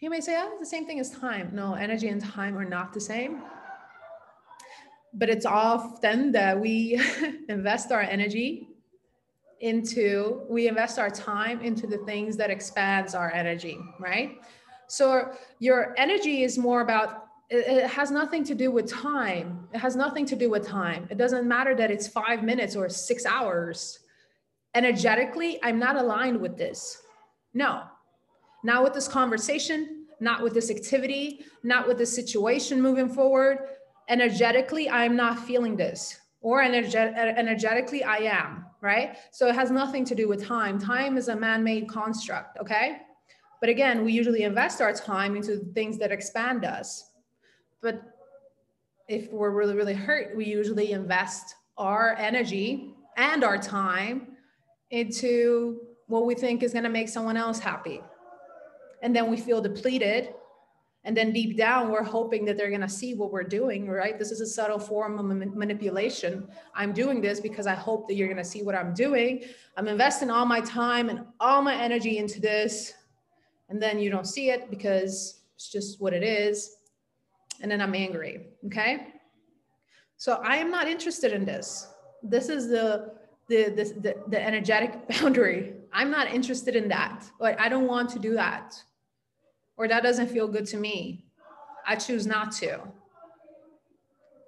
[0.00, 1.50] You may say, oh, it's the same thing as time.
[1.52, 3.42] No, energy and time are not the same.
[5.14, 7.00] But it's often that we
[7.48, 8.75] invest our energy
[9.60, 14.40] into we invest our time into the things that expands our energy right?
[14.88, 19.68] So your energy is more about it, has nothing to do with time.
[19.72, 21.06] It has nothing to do with time.
[21.10, 24.00] It doesn't matter that it's five minutes or six hours.
[24.74, 27.02] Energetically i'm not aligned with this.
[27.54, 27.82] No.
[28.64, 33.58] Not with this conversation not with this activity not with this situation moving forward.
[34.08, 39.16] Energetically i'm not feeling this or energet- energetically i am right?
[39.32, 40.78] So it has nothing to do with time.
[40.78, 42.98] Time is a man made construct, okay?
[43.60, 47.10] But again, we usually invest our time into things that expand us.
[47.82, 48.02] But
[49.08, 54.28] if we're really, really hurt, we usually invest our energy and our time
[54.90, 58.00] into what we think is going to make someone else happy.
[59.02, 60.34] And then we feel depleted
[61.06, 64.18] and then deep down, we're hoping that they're going to see what we're doing, right?
[64.18, 66.48] This is a subtle form of manipulation.
[66.74, 69.44] I'm doing this because I hope that you're going to see what I'm doing.
[69.76, 72.92] I'm investing all my time and all my energy into this.
[73.68, 76.74] And then you don't see it because it's just what it is.
[77.60, 78.48] And then I'm angry.
[78.66, 79.06] Okay.
[80.16, 81.86] So I am not interested in this.
[82.20, 83.14] This is the
[83.48, 85.74] the, the, the, energetic boundary.
[85.92, 87.30] I'm not interested in that.
[87.38, 88.82] But I don't want to do that
[89.76, 91.24] or that doesn't feel good to me.
[91.86, 92.80] I choose not to.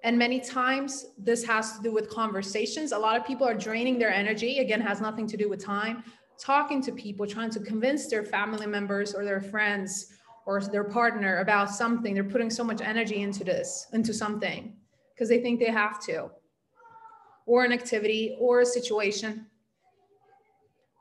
[0.05, 2.93] And many times this has to do with conversations.
[2.93, 4.59] A lot of people are draining their energy.
[4.59, 6.05] Again, has nothing to do with time.
[6.39, 10.13] Talking to people, trying to convince their family members or their friends
[10.47, 12.15] or their partner about something.
[12.15, 14.77] They're putting so much energy into this, into something,
[15.15, 16.31] because they think they have to,
[17.45, 19.47] or an activity or a situation.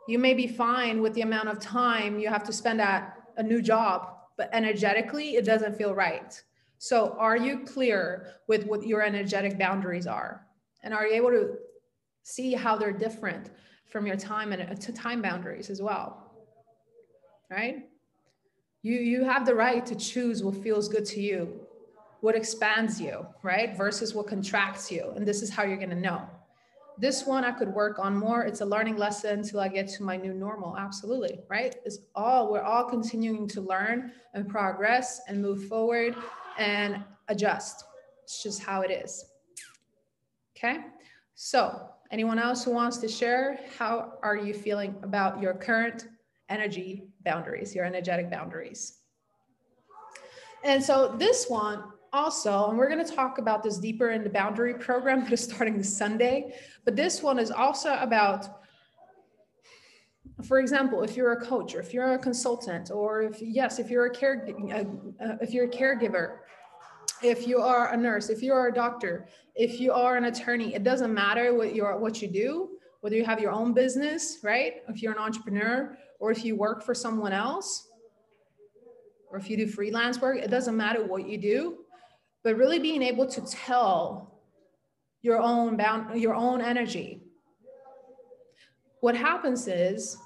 [0.08, 3.44] You may be fine with the amount of time you have to spend at a
[3.44, 6.42] new job but energetically it doesn't feel right.
[6.78, 10.46] So are you clear with what your energetic boundaries are?
[10.84, 11.58] And are you able to
[12.24, 13.50] see how they're different
[13.90, 16.32] from your time and uh, to time boundaries as well?
[17.50, 17.88] Right?
[18.84, 21.62] You you have the right to choose what feels good to you,
[22.22, 23.76] what expands you, right?
[23.76, 25.12] Versus what contracts you.
[25.16, 26.30] And this is how you're going to know
[27.00, 28.44] this one I could work on more.
[28.44, 30.76] It's a learning lesson till I get to my new normal.
[30.78, 31.76] Absolutely, right?
[31.86, 36.16] It's all, we're all continuing to learn and progress and move forward
[36.58, 37.86] and adjust.
[38.24, 39.26] It's just how it is.
[40.58, 40.80] Okay.
[41.36, 46.08] So, anyone else who wants to share, how are you feeling about your current
[46.50, 49.00] energy boundaries, your energetic boundaries?
[50.64, 51.84] And so, this one
[52.18, 55.44] also, and we're going to talk about this deeper in the boundary program that is
[55.44, 58.50] starting this Sunday, but this one is also about
[60.44, 63.90] for example, if you're a coach or if you're a consultant or if yes, if
[63.90, 64.46] you're a care
[65.42, 66.38] if you're a caregiver,
[67.24, 70.76] if you are a nurse, if you are a doctor, if you are an attorney,
[70.76, 72.70] it doesn't matter what you what you do,
[73.02, 74.74] whether you have your own business, right?
[74.88, 77.88] If you're an entrepreneur or if you work for someone else,
[79.32, 81.80] or if you do freelance work, it doesn't matter what you do,
[82.48, 84.40] but really being able to tell
[85.22, 87.22] your own bound your own energy.
[89.02, 90.18] What happens is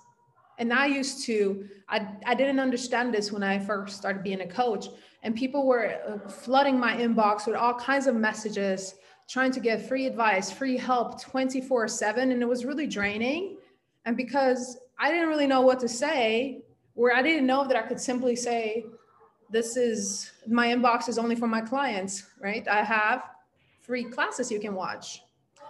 [0.59, 4.47] and I used to, I, I didn't understand this when I first started being a
[4.47, 4.89] coach.
[5.23, 8.93] And people were uh, flooding my inbox with all kinds of messages,
[9.27, 12.31] trying to get free advice, free help 24 7.
[12.31, 13.57] And it was really draining.
[14.05, 16.61] And because I didn't really know what to say,
[16.93, 18.85] where I didn't know that I could simply say,
[19.51, 22.67] this is my inbox is only for my clients, right?
[22.67, 23.23] I have
[23.81, 25.23] free classes you can watch.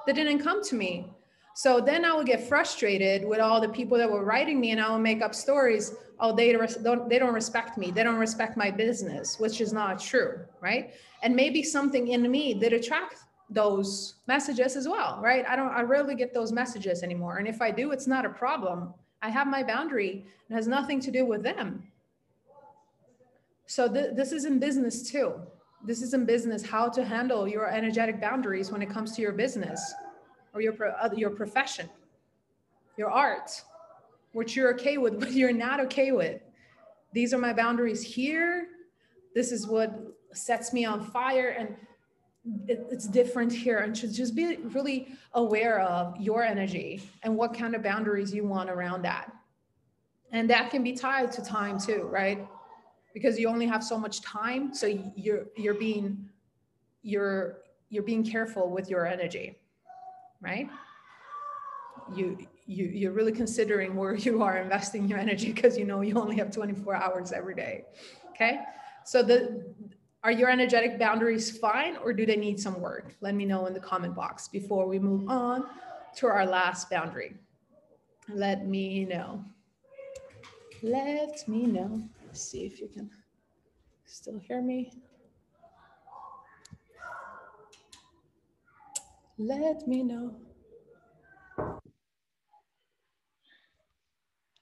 [0.06, 1.08] They didn't come to me.
[1.54, 4.80] So then I would get frustrated with all the people that were writing me, and
[4.80, 5.96] I would make up stories.
[6.20, 7.92] Oh, they don't they don't respect me.
[7.92, 10.94] They don't respect my business, which is not true, right?
[11.24, 15.46] And maybe something in me that attracts those messages as well, right?
[15.48, 18.30] I don't I rarely get those messages anymore, and if I do, it's not a
[18.30, 18.94] problem.
[19.22, 20.26] I have my boundary.
[20.50, 21.84] It has nothing to do with them.
[23.72, 25.34] So th- this is in business too.
[25.82, 29.32] This is in business how to handle your energetic boundaries when it comes to your
[29.32, 29.94] business
[30.54, 30.76] or your,
[31.16, 31.90] your profession,
[32.98, 33.50] your art,
[34.34, 36.42] what you're okay with, what you're not okay with.
[37.14, 38.68] These are my boundaries here.
[39.36, 39.98] This is what
[40.34, 41.56] sets me on fire.
[41.58, 41.78] And
[42.68, 43.78] it, it's different here.
[43.78, 48.44] And should just be really aware of your energy and what kind of boundaries you
[48.46, 49.32] want around that.
[50.34, 52.46] And that can be tied to time too, right?
[53.14, 54.74] Because you only have so much time.
[54.74, 56.30] So you're you're being
[57.04, 57.60] you're
[57.90, 59.58] you're being careful with your energy
[60.42, 60.68] right?
[62.14, 66.18] You, you, you're really considering where you are investing your energy because you know you
[66.20, 67.86] only have 24 hours every day.
[68.32, 68.60] Okay.
[69.06, 69.74] So the,
[70.24, 73.16] are your energetic boundaries fine or do they need some work?
[73.22, 75.66] Let me know in the comment box before we move on
[76.18, 77.36] to our last boundary.
[78.28, 79.44] Let me know.
[80.84, 82.02] Let me know.
[82.32, 83.10] Let's see if you can
[84.06, 84.94] still hear me.
[89.38, 90.38] Let me know.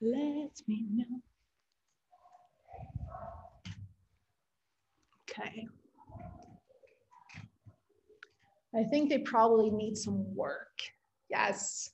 [0.02, 1.22] Let me know.
[5.30, 5.68] Okay.
[8.76, 10.80] I think they probably need some work.
[11.30, 11.92] Yes.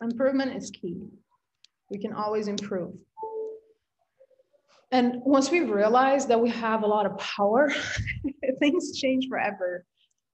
[0.00, 1.08] Improvement is key.
[1.90, 2.94] We can always improve.
[4.92, 7.72] And once we realize that we have a lot of power,
[8.58, 9.84] things change forever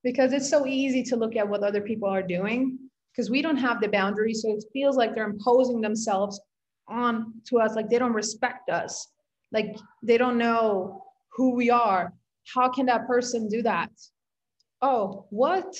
[0.02, 2.78] because it's so easy to look at what other people are doing
[3.10, 4.42] because we don't have the boundaries.
[4.42, 6.40] So it feels like they're imposing themselves
[6.88, 9.08] on to us, like they don't respect us,
[9.52, 12.12] like they don't know who we are.
[12.54, 13.90] How can that person do that?
[14.80, 15.74] Oh, what?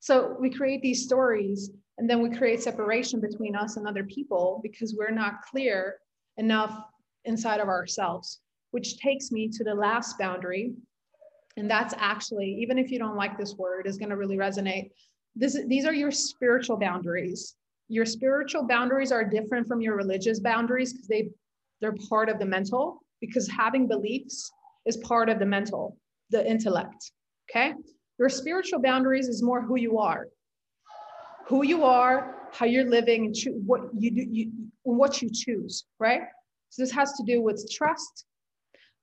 [0.00, 4.60] So we create these stories and then we create separation between us and other people
[4.62, 5.96] because we're not clear
[6.38, 6.82] enough
[7.30, 8.40] inside of ourselves,
[8.72, 10.74] which takes me to the last boundary,
[11.56, 14.90] and that's actually, even if you don't like this word, is going to really resonate.
[15.36, 17.54] This, these are your spiritual boundaries.
[17.88, 21.28] Your spiritual boundaries are different from your religious boundaries because they,
[21.80, 22.82] they're part of the mental,
[23.20, 24.50] because having beliefs
[24.86, 25.96] is part of the mental,
[26.30, 27.00] the intellect.
[27.48, 27.74] Okay.
[28.18, 30.26] Your spiritual boundaries is more who you are,
[31.48, 34.44] who you are, how you're living, and cho- what you do, you,
[34.82, 36.22] what you choose, right?
[36.70, 38.24] So this has to do with trust.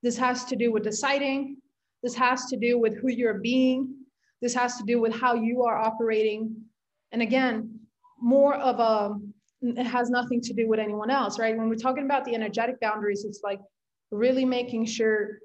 [0.04, 1.58] This has to do with deciding
[2.04, 3.94] this has to do with who you're being.
[4.42, 6.56] This has to do with how you are operating.
[7.12, 7.80] And again,
[8.20, 9.16] more of a,
[9.62, 11.58] it has nothing to do with anyone else, right?
[11.58, 13.60] When we're talking about the energetic boundaries, it's like
[14.12, 15.40] really making sure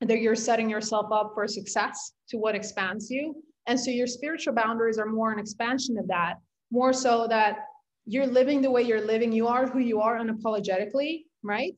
[0.00, 3.36] that you're setting yourself up for success to what expands you.
[3.66, 6.34] And so your spiritual boundaries are more an expansion of that,
[6.70, 7.58] more so that
[8.06, 11.74] you're living the way you're living, you are who you are unapologetically, right?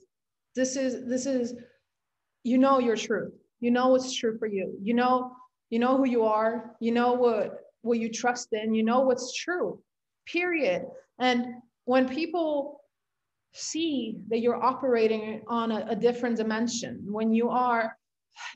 [0.54, 1.54] This is this is
[2.42, 3.32] you know your truth.
[3.60, 4.76] You know what's true for you.
[4.82, 5.32] You know
[5.70, 6.76] you know who you are.
[6.80, 8.74] You know what what you trust in.
[8.74, 9.80] You know what's true
[10.26, 10.82] period.
[11.18, 11.46] And
[11.84, 12.80] when people
[13.52, 17.96] see that you're operating on a, a different dimension when you are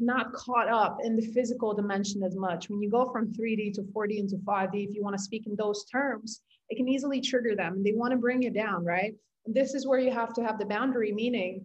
[0.00, 3.82] not caught up in the physical dimension as much when you go from 3d to
[3.82, 7.54] 4d into 5d if you want to speak in those terms it can easily trigger
[7.56, 7.82] them.
[7.82, 9.14] They want to bring you down right
[9.52, 11.64] this is where you have to have the boundary meaning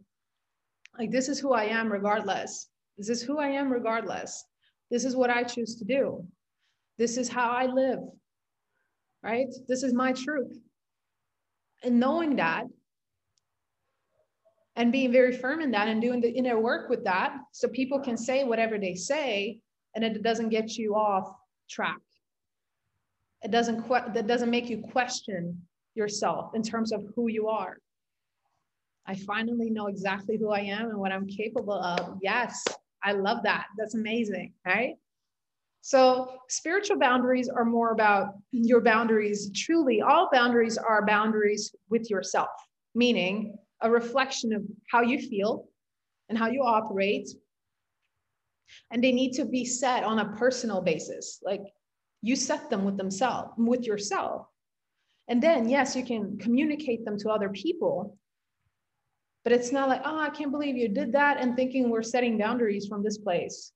[0.97, 4.45] like this is who i am regardless this is who I am regardless.
[4.91, 6.25] This is what I choose to do.
[6.97, 7.99] This is how I live.
[9.23, 9.47] Right?
[9.67, 10.57] This is my truth.
[11.83, 12.65] And knowing that
[14.75, 17.99] and being very firm in that and doing the inner work with that so people
[17.99, 19.59] can say whatever they say
[19.95, 21.29] and it doesn't get you off
[21.69, 21.99] track
[23.43, 25.61] it doesn't that doesn't make you question
[25.95, 27.77] yourself in terms of who you are
[29.07, 32.63] i finally know exactly who i am and what i'm capable of yes
[33.03, 34.95] i love that that's amazing right
[35.81, 42.49] so spiritual boundaries are more about your boundaries truly all boundaries are boundaries with yourself
[42.95, 45.67] meaning a reflection of how you feel
[46.29, 47.29] and how you operate.
[48.91, 51.39] And they need to be set on a personal basis.
[51.43, 51.61] Like
[52.21, 54.47] you set them with themselves, with yourself.
[55.27, 58.17] And then, yes, you can communicate them to other people.
[59.43, 62.37] But it's not like, oh, I can't believe you did that and thinking we're setting
[62.37, 63.71] boundaries from this place.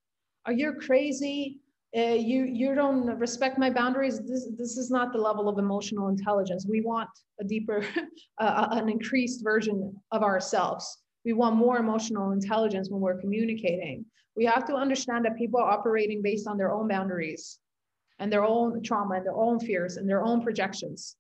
[0.46, 1.60] Are you crazy?
[1.96, 6.10] uh, you you don't respect my boundaries this this is not the level of emotional
[6.10, 7.84] intelligence we want a deeper
[8.40, 14.04] uh, an increased version of ourselves we want more emotional intelligence when we're communicating
[14.36, 17.60] we have to understand that people are operating based on their own boundaries
[18.20, 21.16] and their own trauma and their own fears and their own projections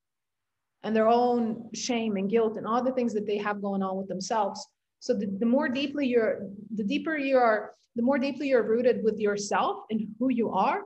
[0.83, 3.97] and their own shame and guilt and all the things that they have going on
[3.97, 4.65] with themselves
[4.99, 9.03] so the, the more deeply you're the deeper you are the more deeply you're rooted
[9.03, 10.83] with yourself and who you are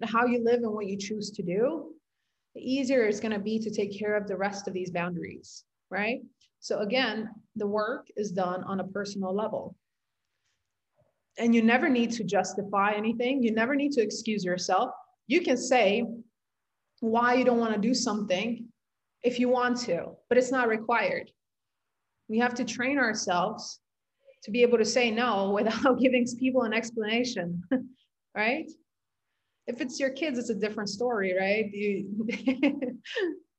[0.00, 1.92] and how you live and what you choose to do,
[2.54, 5.64] the easier it's going to be to take care of the rest of these boundaries,
[5.90, 6.20] right?
[6.60, 9.76] So again, the work is done on a personal level.
[11.36, 13.42] And you never need to justify anything.
[13.42, 14.90] You never need to excuse yourself.
[15.26, 16.04] You can say
[17.00, 18.66] why you don't want to do something
[19.22, 21.30] if you want to, but it's not required.
[22.28, 23.80] We have to train ourselves
[24.44, 27.62] to be able to say no without giving people an explanation,
[28.36, 28.70] right?
[29.66, 31.70] If it's your kids, it's a different story, right?
[31.72, 32.26] You,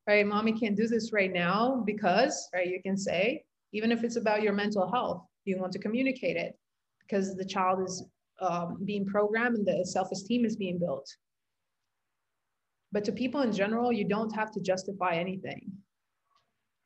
[0.08, 0.26] right?
[0.26, 2.68] Mommy can't do this right now because, right?
[2.68, 3.44] You can say,
[3.74, 6.58] even if it's about your mental health, you want to communicate it
[7.02, 8.04] because the child is
[8.42, 11.08] um, being programmed and the self esteem is being built.
[12.92, 15.72] But to people in general, you don't have to justify anything,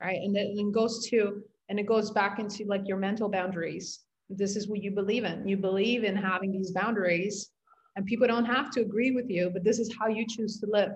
[0.02, 0.20] right?
[0.20, 4.00] And then it goes to and it goes back into like your mental boundaries.
[4.28, 5.48] This is what you believe in.
[5.48, 7.50] You believe in having these boundaries
[7.96, 10.66] and people don't have to agree with you but this is how you choose to
[10.66, 10.92] live.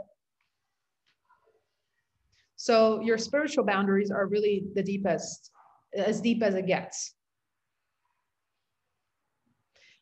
[2.57, 5.53] So your spiritual boundaries are really the deepest
[5.95, 7.15] as deep as it gets.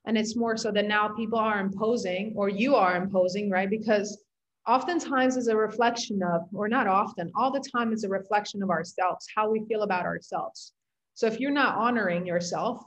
[0.07, 3.69] And it's more so that now people are imposing or you are imposing right?
[3.69, 4.26] Because
[4.67, 8.71] oftentimes is a reflection of, or not often, all the time is a reflection of
[8.71, 10.73] ourselves, how we feel about ourselves.
[11.15, 12.83] So if you're not honoring yourself,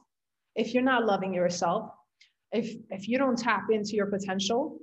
[0.55, 1.89] if you're not loving yourself,
[2.51, 4.77] if if you don't tap into your potential,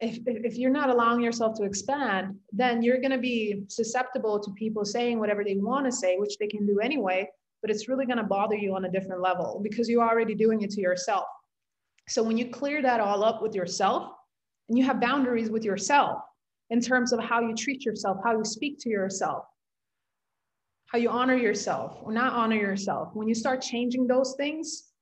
[0.00, 4.50] if if you're not allowing yourself to expand, then you're going to be susceptible to
[4.52, 7.28] people saying whatever they want to say, which they can do anyway,
[7.60, 10.62] but it's really going to bother you on a different level because you're already doing
[10.62, 11.26] it to yourself.
[12.08, 14.12] So when you clear that all up with yourself,
[14.68, 16.22] and you have boundaries with yourself
[16.70, 19.44] in terms of how you treat yourself, how you speak to yourself,
[20.86, 23.10] how you honor yourself or not honor yourself.
[23.14, 24.92] When you start changing those things,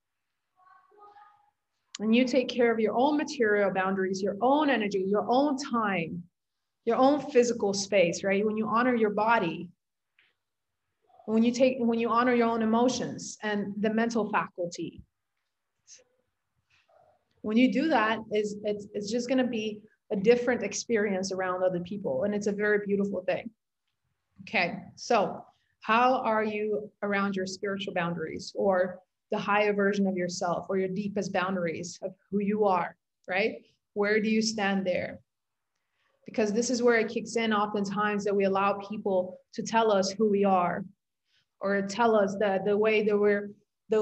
[1.99, 6.23] and you take care of your own material boundaries, your own energy, your own time,
[6.85, 8.45] your own physical space, right?
[8.45, 9.69] When you honor your body,
[11.27, 15.03] when you take when you honor your own emotions and the mental faculty,
[17.41, 19.79] when you do that is it's, it's just going to be
[20.11, 23.49] a different experience around other people and it's a very beautiful thing.
[24.41, 25.43] Okay so
[25.81, 28.99] how are you around your spiritual boundaries or
[29.31, 32.95] the higher version of yourself or your deepest boundaries of who you are
[33.27, 33.63] right?
[33.93, 35.19] Where do you stand there?
[36.25, 40.11] Because this is where it kicks in oftentimes that we allow people to tell us
[40.11, 40.85] who we are
[41.59, 43.51] or tell us that the way that we're
[43.89, 44.01] the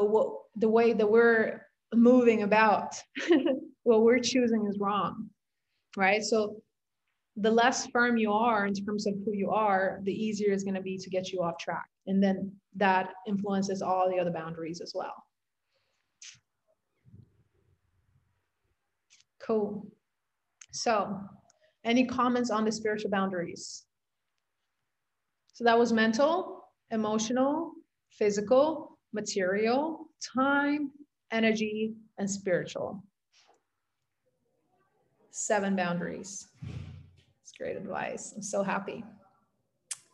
[0.57, 2.95] the way that we're moving about
[3.83, 5.29] what we're choosing is wrong
[5.97, 6.23] right?
[6.23, 6.61] So
[7.37, 10.75] the less firm you are in terms of who you are the easier it's going
[10.75, 11.87] to be to get you off track.
[12.07, 15.13] And then that influences all the other boundaries as well.
[19.41, 19.87] Cool.
[20.71, 21.19] So
[21.85, 23.85] any comments on the spiritual boundaries?
[25.53, 27.73] So that was mental emotional
[28.11, 30.91] physical material time
[31.32, 33.03] energy, and spiritual.
[35.32, 36.47] Seven boundaries.
[37.41, 38.34] It's great advice.
[38.36, 39.03] I'm so happy.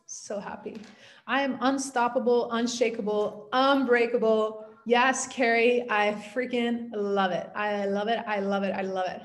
[0.06, 0.80] So happy.
[1.26, 4.66] I am unstoppable, unshakable, unbreakable.
[4.84, 7.50] Yes, Carrie, I freaking love it.
[7.56, 8.20] I love it.
[8.26, 8.72] I love it.
[8.72, 9.22] I love it.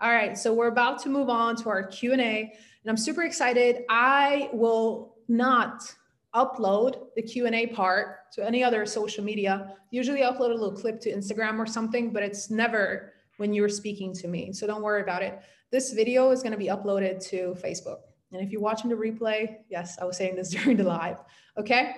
[0.00, 3.84] All right, so we're about to move on to our Q&A and I'm super excited.
[3.88, 5.94] I will not
[6.34, 9.74] upload the Q&A part to any other social media.
[9.90, 14.12] Usually upload a little clip to Instagram or something, but it's never when you're speaking
[14.14, 14.52] to me.
[14.52, 15.40] So don't worry about it.
[15.70, 17.98] This video is going to be uploaded to Facebook.
[18.32, 21.18] And if you're watching the replay, yes, I was saying this during the live.
[21.56, 21.94] Okay.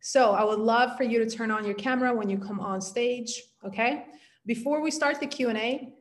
[0.00, 2.80] So I would love for you to turn on your camera when you come on
[2.80, 3.42] stage.
[3.64, 4.06] Okay.
[4.46, 5.94] Before we start the Q&A,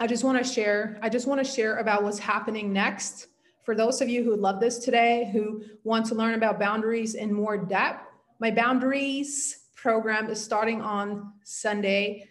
[0.00, 3.28] I just want to share, I just want to share about what's happening next.
[3.68, 7.30] For those of you who love this today, who want to learn about boundaries in
[7.30, 8.02] more depth,
[8.40, 12.26] my boundaries program is starting on Sunday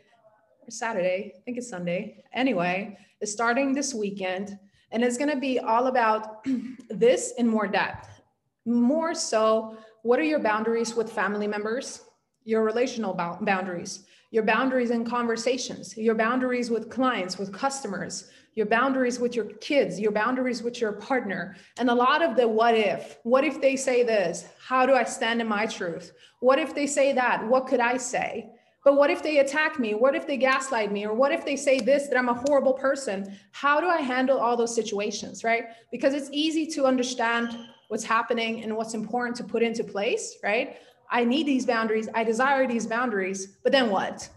[0.68, 1.34] or Saturday.
[1.38, 2.24] I think it's Sunday.
[2.34, 4.58] Anyway, it's starting this weekend
[4.92, 6.44] and it's going to be all about
[6.90, 8.20] this in more depth.
[8.66, 12.02] More so, what are your boundaries with family members?
[12.46, 19.20] Your relational boundaries your boundaries in conversations, your boundaries with clients, with customers, your boundaries
[19.20, 23.18] with your kids, your boundaries with your partner, and a lot of the what if.
[23.24, 24.48] What if they say this?
[24.60, 26.12] How do I stand in my truth?
[26.40, 27.48] What if they say that?
[27.48, 28.50] What could I say?
[28.84, 29.94] But what if they attack me?
[29.96, 31.06] What if they gaslight me?
[31.06, 33.38] Or what if they say this, that I'm a horrible person?
[33.52, 35.66] How do I handle all those situations, right?
[35.92, 37.58] Because it's easy to understand
[37.90, 40.78] what's happening and what's important to put into place, right?
[41.10, 42.10] I need these boundaries.
[42.14, 43.48] I desire these boundaries.
[43.64, 44.30] But then what?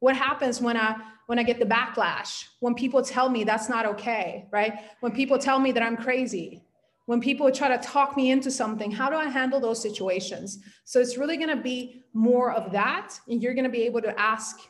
[0.00, 0.96] What happens when I
[1.26, 2.44] when I get the backlash?
[2.60, 4.74] When people tell me that's not okay, right?
[5.00, 6.62] When people tell me that I'm crazy,
[7.08, 10.58] when people try to talk me into something, how do I handle those situations?
[10.84, 13.18] So it's really going to be more of that.
[13.28, 14.60] And you're going to be able to ask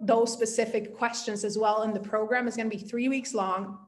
[0.00, 2.46] those specific questions as well in the program.
[2.46, 3.78] It's going to be three weeks long.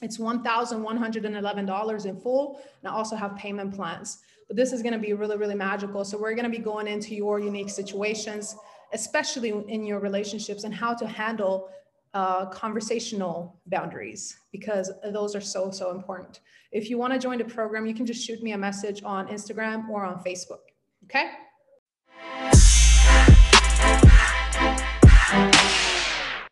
[0.00, 2.60] It's $1,111 in full.
[2.80, 6.04] And I also have payment plans but this is going to be really, really magical.
[6.04, 8.56] So we're going to be going into your unique situations,
[8.92, 11.68] especially in your relationships and how to handle
[12.14, 16.40] uh, conversational boundaries because those are so, so important.
[16.72, 19.28] If you want to join the program, you can just shoot me a message on
[19.28, 20.60] Instagram or on Facebook.
[21.04, 21.30] Okay.